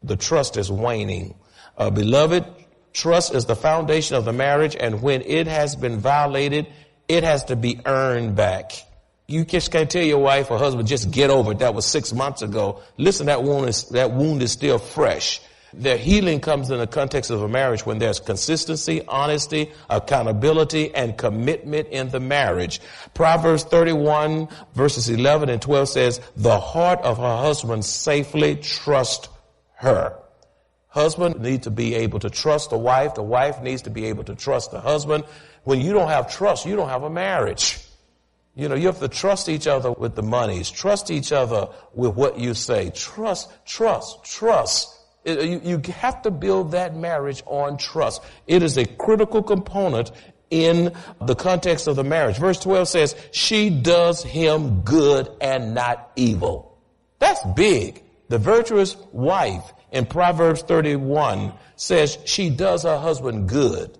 The 0.02 0.16
trust 0.16 0.56
is 0.56 0.70
waning. 0.70 1.34
Uh, 1.78 1.90
beloved, 1.90 2.44
trust 2.92 3.34
is 3.34 3.46
the 3.46 3.54
foundation 3.54 4.16
of 4.16 4.24
the 4.24 4.32
marriage, 4.32 4.76
and 4.78 5.00
when 5.00 5.22
it 5.22 5.46
has 5.46 5.76
been 5.76 5.98
violated, 5.98 6.66
it 7.06 7.22
has 7.22 7.44
to 7.44 7.56
be 7.56 7.80
earned 7.86 8.34
back. 8.34 8.72
You 9.28 9.44
just 9.44 9.70
can't 9.70 9.88
tell 9.88 10.02
your 10.02 10.18
wife 10.18 10.50
or 10.50 10.58
husband, 10.58 10.88
just 10.88 11.12
get 11.12 11.30
over 11.30 11.52
it. 11.52 11.60
That 11.60 11.74
was 11.74 11.86
six 11.86 12.12
months 12.12 12.42
ago. 12.42 12.80
Listen, 12.96 13.26
that 13.26 13.44
wound 13.44 13.68
is, 13.68 13.84
that 13.90 14.10
wound 14.10 14.42
is 14.42 14.50
still 14.50 14.78
fresh. 14.78 15.40
The 15.72 15.96
healing 15.96 16.40
comes 16.40 16.70
in 16.70 16.78
the 16.78 16.86
context 16.86 17.30
of 17.30 17.42
a 17.42 17.48
marriage 17.48 17.86
when 17.86 17.98
there's 17.98 18.18
consistency, 18.18 19.02
honesty, 19.06 19.70
accountability, 19.88 20.94
and 20.94 21.16
commitment 21.16 21.88
in 21.88 22.10
the 22.10 22.20
marriage. 22.20 22.80
Proverbs 23.14 23.64
31 23.64 24.48
verses 24.74 25.08
11 25.08 25.48
and 25.48 25.62
12 25.62 25.88
says, 25.88 26.20
the 26.36 26.58
heart 26.58 27.00
of 27.02 27.18
her 27.18 27.36
husband 27.36 27.84
safely 27.84 28.56
trust 28.56 29.28
her. 29.74 30.16
Husband 30.88 31.40
need 31.40 31.62
to 31.62 31.70
be 31.70 31.94
able 31.94 32.18
to 32.18 32.30
trust 32.30 32.70
the 32.70 32.78
wife. 32.78 33.14
The 33.14 33.22
wife 33.22 33.62
needs 33.62 33.82
to 33.82 33.90
be 33.90 34.06
able 34.06 34.24
to 34.24 34.34
trust 34.34 34.72
the 34.72 34.80
husband. 34.80 35.24
When 35.62 35.80
you 35.80 35.92
don't 35.92 36.08
have 36.08 36.34
trust, 36.34 36.66
you 36.66 36.74
don't 36.74 36.88
have 36.88 37.04
a 37.04 37.10
marriage. 37.10 37.78
You 38.56 38.68
know, 38.68 38.74
you 38.74 38.88
have 38.88 38.98
to 38.98 39.08
trust 39.08 39.48
each 39.48 39.68
other 39.68 39.92
with 39.92 40.16
the 40.16 40.22
monies. 40.22 40.68
Trust 40.68 41.12
each 41.12 41.30
other 41.30 41.68
with 41.94 42.14
what 42.14 42.38
you 42.38 42.54
say. 42.54 42.90
Trust, 42.90 43.52
trust, 43.64 44.24
trust. 44.24 44.99
You 45.24 45.82
have 45.92 46.22
to 46.22 46.30
build 46.30 46.72
that 46.72 46.96
marriage 46.96 47.42
on 47.46 47.76
trust. 47.76 48.22
It 48.46 48.62
is 48.62 48.76
a 48.78 48.86
critical 48.86 49.42
component 49.42 50.10
in 50.50 50.94
the 51.20 51.34
context 51.34 51.86
of 51.86 51.96
the 51.96 52.04
marriage. 52.04 52.38
Verse 52.38 52.58
12 52.58 52.88
says, 52.88 53.16
she 53.30 53.70
does 53.70 54.22
him 54.22 54.80
good 54.80 55.28
and 55.40 55.74
not 55.74 56.10
evil. 56.16 56.78
That's 57.18 57.44
big. 57.54 58.02
The 58.28 58.38
virtuous 58.38 58.96
wife 59.12 59.72
in 59.92 60.06
Proverbs 60.06 60.62
31 60.62 61.52
says 61.76 62.18
she 62.24 62.50
does 62.50 62.84
her 62.84 62.98
husband 62.98 63.48
good. 63.48 63.98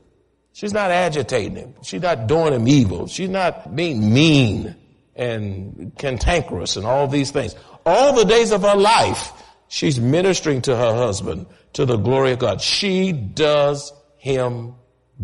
She's 0.53 0.73
not 0.73 0.91
agitating 0.91 1.57
him. 1.57 1.75
She's 1.83 2.03
not 2.03 2.27
doing 2.27 2.53
him 2.53 2.67
evil. 2.67 3.07
She's 3.07 3.29
not 3.29 3.75
being 3.75 4.13
mean 4.13 4.77
and 5.15 5.93
cantankerous 5.97 6.77
and 6.77 6.87
all 6.87 7.07
these 7.07 7.31
things. 7.31 7.55
All 7.87 8.15
the 8.15 8.25
days 8.25 8.53
of 8.53 8.63
her 8.63 8.77
life, 8.77 9.33
she's 9.71 10.01
ministering 10.01 10.61
to 10.61 10.77
her 10.77 10.93
husband 10.93 11.47
to 11.73 11.87
the 11.87 11.97
glory 11.97 12.33
of 12.33 12.41
God. 12.41 12.61
She 12.61 13.13
does 13.13 13.93
him 14.17 14.75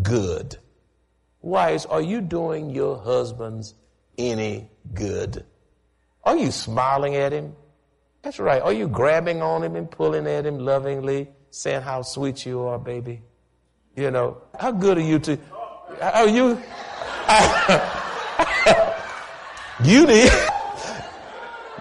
good. 0.01 0.57
Wives, 1.41 1.85
are 1.85 2.01
you 2.01 2.21
doing 2.21 2.71
your 2.71 2.97
husbands 2.97 3.75
any 4.17 4.71
good? 4.93 5.45
Are 6.23 6.37
you 6.37 6.51
smiling 6.51 7.15
at 7.15 7.33
him? 7.33 7.55
That's 8.23 8.39
right. 8.39 8.61
Are 8.61 8.73
you 8.73 8.87
grabbing 8.87 9.41
on 9.41 9.63
him 9.63 9.75
and 9.75 9.91
pulling 9.91 10.27
at 10.27 10.45
him 10.45 10.59
lovingly, 10.59 11.27
saying 11.51 11.81
how 11.81 12.01
sweet 12.01 12.45
you 12.45 12.61
are, 12.61 12.79
baby? 12.79 13.21
You 13.95 14.11
know, 14.11 14.41
how 14.57 14.71
good 14.71 14.97
are 14.97 15.01
you 15.01 15.19
to, 15.19 15.37
are 16.01 16.27
you, 16.27 16.61
you 19.83 20.07
need, 20.07 20.31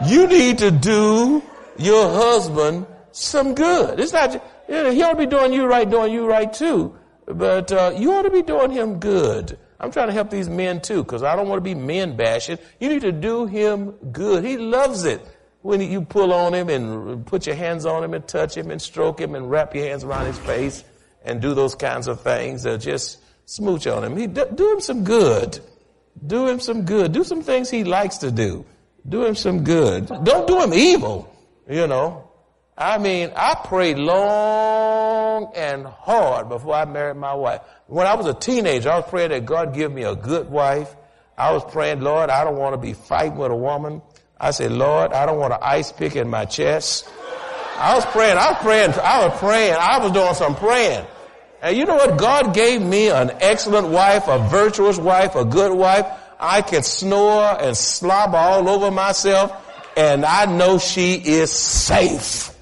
you 0.09 0.27
need 0.27 0.59
to 0.59 0.71
do 0.71 1.43
your 1.79 2.09
husband 2.09 2.87
some 3.13 3.55
good. 3.55 3.99
It's 4.01 4.13
not, 4.13 4.33
he 4.67 5.03
ought 5.03 5.13
to 5.13 5.17
be 5.17 5.27
doing 5.27 5.53
you 5.53 5.67
right, 5.67 5.89
doing 5.89 6.13
you 6.13 6.27
right 6.27 6.53
too. 6.53 6.97
But, 7.27 7.73
uh, 7.73 7.95
you 7.97 8.13
ought 8.13 8.23
to 8.23 8.31
be 8.31 8.43
doing 8.43 8.71
him 8.71 8.99
good. 8.99 9.59
I'm 9.79 9.91
trying 9.91 10.07
to 10.07 10.13
help 10.13 10.31
these 10.31 10.49
men 10.49 10.81
too, 10.81 11.03
because 11.03 11.23
I 11.23 11.37
don't 11.37 11.49
want 11.49 11.59
to 11.59 11.65
be 11.65 11.75
men 11.75 12.17
bashing. 12.17 12.59
You 12.81 12.89
need 12.89 13.03
to 13.03 13.13
do 13.13 13.47
him 13.47 13.91
good. 14.13 14.45
He 14.45 14.57
loves 14.57 15.05
it 15.05 15.21
when 15.63 15.81
you 15.81 16.03
pull 16.03 16.33
on 16.33 16.55
him 16.55 16.69
and 16.69 17.27
put 17.27 17.47
your 17.47 17.57
hands 17.57 17.85
on 17.85 18.05
him 18.05 18.15
and 18.15 18.27
touch 18.27 18.57
him 18.57 18.71
and 18.71 18.81
stroke 18.81 19.21
him 19.21 19.35
and 19.35 19.51
wrap 19.51 19.75
your 19.75 19.87
hands 19.87 20.05
around 20.05 20.27
his 20.27 20.39
face 20.39 20.85
and 21.25 21.43
do 21.43 21.55
those 21.55 21.75
kinds 21.75 22.07
of 22.07 22.21
things 22.21 22.65
or 22.65 22.79
just 22.79 23.19
smooch 23.47 23.87
on 23.87 24.05
him. 24.05 24.17
He, 24.17 24.27
do 24.27 24.73
him 24.73 24.81
some 24.81 25.05
good. 25.05 25.59
Do 26.27 26.47
him 26.47 26.61
some 26.61 26.85
good. 26.85 27.13
Do 27.13 27.25
some 27.25 27.43
things 27.43 27.69
he 27.69 27.85
likes 27.85 28.19
to 28.19 28.31
do. 28.31 28.65
Do 29.09 29.25
him 29.25 29.35
some 29.35 29.65
good. 29.65 30.07
Don't 30.07 30.47
do 30.47 30.63
him 30.63 30.73
evil, 30.73 31.31
you 31.69 31.87
know. 31.87 32.31
I 32.79 32.99
mean, 32.99 33.33
I 33.35 33.55
prayed 33.55 33.97
long 33.97 35.53
and 35.57 35.87
hard 35.87 36.49
before 36.51 36.75
I 36.75 36.85
married 36.85 37.17
my 37.17 37.33
wife. 37.33 37.63
When 37.87 38.07
I 38.07 38.15
was 38.15 38.27
a 38.27 38.35
teenager, 38.35 38.91
I 38.91 38.97
was 38.97 39.09
praying 39.09 39.31
that 39.31 39.47
God 39.47 39.75
give 39.75 39.91
me 39.91 40.03
a 40.03 40.15
good 40.15 40.51
wife. 40.51 40.95
I 41.39 41.53
was 41.53 41.65
praying, 41.65 42.01
Lord, 42.01 42.29
I 42.29 42.45
don't 42.45 42.57
want 42.57 42.75
to 42.75 42.79
be 42.79 42.93
fighting 42.93 43.37
with 43.37 43.51
a 43.51 43.57
woman. 43.57 44.03
I 44.39 44.51
said, 44.51 44.73
Lord, 44.73 45.13
I 45.13 45.25
don't 45.25 45.39
want 45.39 45.55
an 45.55 45.61
ice 45.63 45.91
pick 45.91 46.17
in 46.17 46.29
my 46.29 46.45
chest. 46.45 47.09
I 47.79 47.95
was 47.95 48.05
praying, 48.07 48.37
I 48.37 48.53
was 48.53 48.59
praying, 48.61 48.91
I 49.03 49.27
was 49.27 49.39
praying, 49.39 49.75
I 49.79 49.99
was 49.99 50.13
doing 50.13 50.35
some 50.35 50.57
praying. 50.57 51.07
And 51.63 51.77
you 51.77 51.87
know 51.87 51.95
what? 51.95 52.19
God 52.19 52.55
gave 52.55 52.83
me 52.83 53.09
an 53.09 53.31
excellent 53.41 53.89
wife, 53.89 54.29
a 54.29 54.39
virtuous 54.49 54.99
wife, 54.99 55.35
a 55.35 55.45
good 55.45 55.73
wife. 55.73 56.07
I 56.39 56.61
can 56.61 56.83
snore 56.83 57.61
and 57.61 57.75
slobber 57.75 58.37
all 58.37 58.69
over 58.69 58.91
myself 58.91 59.51
and 59.97 60.25
I 60.25 60.45
know 60.47 60.79
she 60.79 61.15
is 61.15 61.51
safe. 61.51 62.53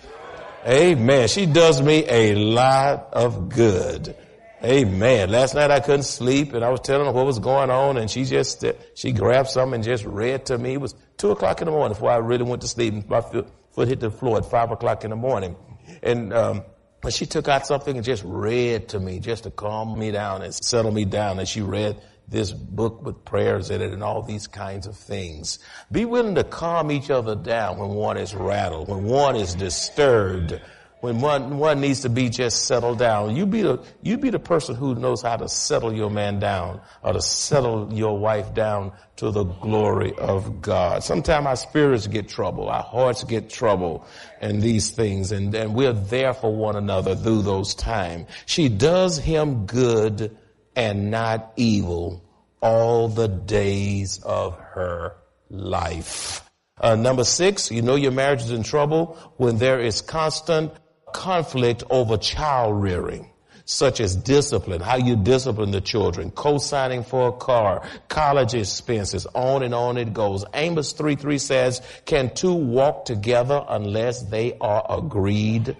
Amen. 0.66 1.28
She 1.28 1.46
does 1.46 1.82
me 1.82 2.04
a 2.08 2.34
lot 2.34 3.08
of 3.12 3.48
good. 3.50 4.16
Amen. 4.62 5.28
Last 5.28 5.54
night 5.54 5.70
I 5.70 5.80
couldn't 5.80 6.04
sleep 6.04 6.54
and 6.54 6.64
I 6.64 6.70
was 6.70 6.80
telling 6.80 7.04
her 7.04 7.12
what 7.12 7.26
was 7.26 7.38
going 7.38 7.70
on 7.70 7.98
and 7.98 8.10
she 8.10 8.24
just, 8.24 8.64
she 8.94 9.12
grabbed 9.12 9.50
something 9.50 9.74
and 9.74 9.84
just 9.84 10.04
read 10.06 10.46
to 10.46 10.56
me. 10.56 10.74
It 10.74 10.80
was 10.80 10.94
two 11.18 11.32
o'clock 11.32 11.60
in 11.60 11.66
the 11.66 11.72
morning 11.72 11.92
before 11.92 12.10
I 12.10 12.16
really 12.16 12.44
went 12.44 12.62
to 12.62 12.68
sleep. 12.68 12.94
And 12.94 13.08
my 13.08 13.20
foot 13.20 13.88
hit 13.88 14.00
the 14.00 14.10
floor 14.10 14.38
at 14.38 14.46
five 14.46 14.70
o'clock 14.70 15.04
in 15.04 15.10
the 15.10 15.16
morning. 15.16 15.56
And, 16.02 16.32
um, 16.32 16.62
but 17.02 17.12
she 17.12 17.26
took 17.26 17.46
out 17.46 17.66
something 17.66 17.94
and 17.94 18.04
just 18.04 18.22
read 18.24 18.88
to 18.90 19.00
me 19.00 19.18
just 19.18 19.42
to 19.42 19.50
calm 19.50 19.98
me 19.98 20.12
down 20.12 20.40
and 20.40 20.54
settle 20.54 20.92
me 20.92 21.04
down. 21.04 21.38
And 21.38 21.46
she 21.46 21.60
read 21.60 22.00
this 22.28 22.52
book 22.52 23.02
with 23.02 23.24
prayers 23.24 23.70
in 23.70 23.82
it 23.82 23.92
and 23.92 24.02
all 24.02 24.22
these 24.22 24.46
kinds 24.46 24.86
of 24.86 24.96
things. 24.96 25.58
Be 25.92 26.04
willing 26.04 26.34
to 26.36 26.44
calm 26.44 26.90
each 26.90 27.10
other 27.10 27.34
down 27.34 27.78
when 27.78 27.90
one 27.90 28.16
is 28.16 28.34
rattled, 28.34 28.88
when 28.88 29.04
one 29.04 29.36
is 29.36 29.54
disturbed, 29.54 30.60
when 31.00 31.20
one, 31.20 31.58
one 31.58 31.82
needs 31.82 32.00
to 32.00 32.08
be 32.08 32.30
just 32.30 32.64
settled 32.64 32.98
down. 32.98 33.36
You 33.36 33.44
be 33.44 33.60
the, 33.60 33.84
you 34.00 34.16
be 34.16 34.30
the 34.30 34.38
person 34.38 34.74
who 34.74 34.94
knows 34.94 35.20
how 35.20 35.36
to 35.36 35.50
settle 35.50 35.92
your 35.92 36.08
man 36.08 36.38
down 36.38 36.80
or 37.02 37.12
to 37.12 37.20
settle 37.20 37.92
your 37.92 38.18
wife 38.18 38.54
down 38.54 38.92
to 39.16 39.30
the 39.30 39.44
glory 39.44 40.14
of 40.16 40.62
God. 40.62 41.04
Sometimes 41.04 41.46
our 41.46 41.56
spirits 41.56 42.06
get 42.06 42.26
trouble, 42.26 42.70
our 42.70 42.82
hearts 42.82 43.22
get 43.22 43.50
trouble 43.50 44.06
and 44.40 44.62
these 44.62 44.90
things 44.90 45.30
and, 45.30 45.54
and 45.54 45.74
we're 45.74 45.92
there 45.92 46.32
for 46.32 46.54
one 46.54 46.74
another 46.74 47.14
through 47.14 47.42
those 47.42 47.74
times. 47.74 48.26
She 48.46 48.70
does 48.70 49.18
him 49.18 49.66
good 49.66 50.34
and 50.76 51.10
not 51.10 51.52
evil 51.56 52.22
all 52.60 53.08
the 53.08 53.28
days 53.28 54.20
of 54.22 54.58
her 54.58 55.16
life. 55.50 56.42
Uh, 56.80 56.96
number 56.96 57.24
six, 57.24 57.70
you 57.70 57.82
know 57.82 57.94
your 57.94 58.12
marriage 58.12 58.42
is 58.42 58.50
in 58.50 58.62
trouble 58.62 59.16
when 59.36 59.58
there 59.58 59.80
is 59.80 60.00
constant 60.00 60.72
conflict 61.12 61.84
over 61.90 62.16
child 62.16 62.82
rearing 62.82 63.30
such 63.64 64.00
as 64.00 64.14
discipline, 64.14 64.80
how 64.80 64.96
you 64.96 65.16
discipline 65.16 65.70
the 65.70 65.80
children, 65.80 66.30
co-signing 66.30 67.02
for 67.02 67.28
a 67.28 67.32
car, 67.32 67.82
college 68.08 68.54
expenses, 68.54 69.26
on 69.34 69.62
and 69.62 69.74
on 69.74 69.96
it 69.96 70.12
goes. 70.12 70.44
Amos 70.54 70.92
3 70.92 71.16
3 71.16 71.38
says, 71.38 71.82
can 72.04 72.34
two 72.34 72.52
walk 72.52 73.04
together 73.06 73.64
unless 73.68 74.22
they 74.22 74.56
are 74.60 74.84
agreed? 74.88 75.76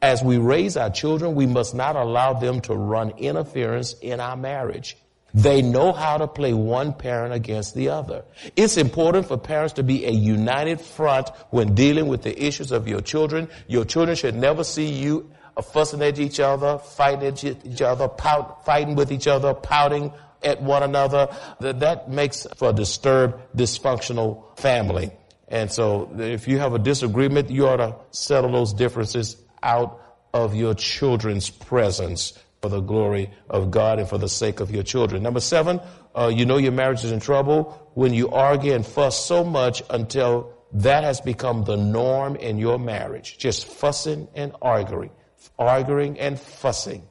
As 0.00 0.22
we 0.22 0.38
raise 0.38 0.76
our 0.76 0.90
children, 0.90 1.34
we 1.34 1.46
must 1.46 1.74
not 1.74 1.96
allow 1.96 2.34
them 2.34 2.60
to 2.62 2.74
run 2.74 3.10
interference 3.18 3.94
in 3.94 4.20
our 4.20 4.36
marriage. 4.36 4.96
They 5.34 5.60
know 5.60 5.92
how 5.92 6.18
to 6.18 6.26
play 6.26 6.54
one 6.54 6.94
parent 6.94 7.34
against 7.34 7.74
the 7.74 7.90
other. 7.90 8.24
It's 8.56 8.76
important 8.76 9.26
for 9.26 9.36
parents 9.36 9.74
to 9.74 9.82
be 9.82 10.06
a 10.06 10.10
united 10.10 10.80
front 10.80 11.28
when 11.50 11.74
dealing 11.74 12.06
with 12.06 12.22
the 12.22 12.42
issues 12.42 12.72
of 12.72 12.88
your 12.88 13.00
children. 13.00 13.48
Your 13.66 13.84
children 13.84 14.16
should 14.16 14.36
never 14.36 14.64
see 14.64 14.88
you 14.90 15.30
fussing 15.72 16.02
at 16.02 16.18
each 16.18 16.40
other, 16.40 16.78
fighting 16.78 17.28
at 17.28 17.44
each 17.44 17.82
other, 17.82 18.08
pout, 18.08 18.64
fighting 18.64 18.94
with 18.94 19.12
each 19.12 19.26
other, 19.26 19.52
pouting 19.52 20.12
at 20.42 20.62
one 20.62 20.82
another. 20.82 21.28
That, 21.60 21.80
that 21.80 22.08
makes 22.08 22.46
for 22.56 22.70
a 22.70 22.72
disturbed, 22.72 23.34
dysfunctional 23.56 24.56
family. 24.58 25.10
And 25.48 25.70
so 25.70 26.10
if 26.18 26.46
you 26.46 26.58
have 26.58 26.72
a 26.74 26.78
disagreement, 26.78 27.50
you 27.50 27.66
ought 27.66 27.78
to 27.78 27.96
settle 28.12 28.52
those 28.52 28.72
differences 28.72 29.36
out 29.62 30.00
of 30.32 30.54
your 30.54 30.74
children's 30.74 31.50
presence 31.50 32.38
for 32.60 32.68
the 32.68 32.80
glory 32.80 33.30
of 33.48 33.70
God 33.70 33.98
and 33.98 34.08
for 34.08 34.18
the 34.18 34.28
sake 34.28 34.60
of 34.60 34.70
your 34.70 34.82
children. 34.82 35.22
Number 35.22 35.40
seven, 35.40 35.80
uh, 36.14 36.30
you 36.34 36.44
know 36.44 36.56
your 36.56 36.72
marriage 36.72 37.04
is 37.04 37.12
in 37.12 37.20
trouble 37.20 37.90
when 37.94 38.12
you 38.12 38.30
argue 38.30 38.74
and 38.74 38.84
fuss 38.84 39.24
so 39.24 39.44
much 39.44 39.82
until 39.90 40.52
that 40.72 41.04
has 41.04 41.20
become 41.20 41.64
the 41.64 41.76
norm 41.76 42.36
in 42.36 42.58
your 42.58 42.78
marriage. 42.78 43.38
Just 43.38 43.66
fussing 43.66 44.28
and 44.34 44.52
arguing, 44.60 45.10
arguing 45.58 46.18
and 46.18 46.38
fussing. 46.38 47.06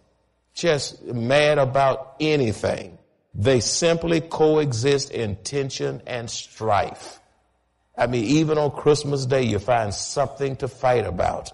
Just 0.54 1.04
mad 1.04 1.58
about 1.58 2.16
anything. 2.20 2.98
They 3.34 3.60
simply 3.60 4.22
coexist 4.22 5.12
in 5.12 5.36
tension 5.38 6.02
and 6.08 6.30
strife. 6.30 7.20
I 7.98 8.08
mean, 8.08 8.26
even 8.26 8.58
on 8.58 8.72
Christmas 8.72 9.26
Day, 9.26 9.44
you 9.44 9.60
find 9.60 9.94
something 9.94 10.56
to 10.58 10.68
fight 10.68 11.06
about. 11.06 11.52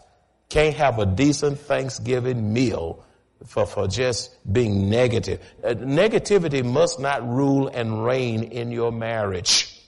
Can't 0.54 0.76
have 0.76 1.00
a 1.00 1.08
decent 1.08 1.58
Thanksgiving 1.62 2.54
meal 2.54 3.04
for, 3.44 3.66
for 3.66 3.88
just 3.88 4.38
being 4.54 4.88
negative. 4.88 5.42
Uh, 5.64 5.70
negativity 5.70 6.64
must 6.64 7.00
not 7.00 7.28
rule 7.28 7.70
and 7.70 8.06
reign 8.06 8.44
in 8.44 8.72
your 8.72 8.92
marriage. 8.92 9.82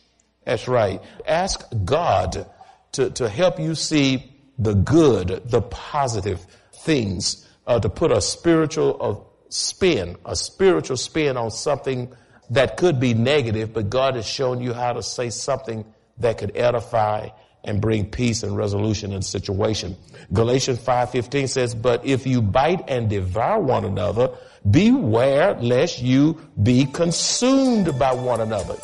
That's 0.43 0.67
right. 0.67 1.03
Ask 1.27 1.63
God 1.83 2.49
to, 2.93 3.11
to 3.11 3.29
help 3.29 3.59
you 3.59 3.75
see 3.75 4.33
the 4.57 4.73
good, 4.73 5.43
the 5.45 5.61
positive 5.61 6.43
things, 6.73 7.47
uh, 7.67 7.79
to 7.79 7.87
put 7.87 8.11
a 8.11 8.19
spiritual 8.19 8.97
uh, 8.99 9.49
spin, 9.49 10.17
a 10.25 10.35
spiritual 10.35 10.97
spin 10.97 11.37
on 11.37 11.51
something 11.51 12.11
that 12.49 12.75
could 12.75 12.99
be 12.99 13.13
negative, 13.13 13.71
but 13.71 13.91
God 13.91 14.15
has 14.15 14.25
shown 14.25 14.61
you 14.61 14.73
how 14.73 14.93
to 14.93 15.03
say 15.03 15.29
something 15.29 15.85
that 16.17 16.39
could 16.39 16.57
edify 16.57 17.29
and 17.65 17.81
bring 17.81 18.05
peace 18.05 18.43
and 18.43 18.55
resolution 18.55 19.11
in 19.11 19.17
the 19.17 19.25
situation. 19.25 19.95
Galatians 20.33 20.79
5:15 20.79 21.47
says, 21.47 21.75
"But 21.75 22.05
if 22.05 22.25
you 22.25 22.41
bite 22.41 22.83
and 22.87 23.09
devour 23.09 23.61
one 23.61 23.85
another, 23.85 24.29
beware 24.69 25.57
lest 25.59 26.01
you 26.01 26.37
be 26.61 26.85
consumed 26.85 27.97
by 27.99 28.13
one 28.13 28.41
another." 28.41 28.75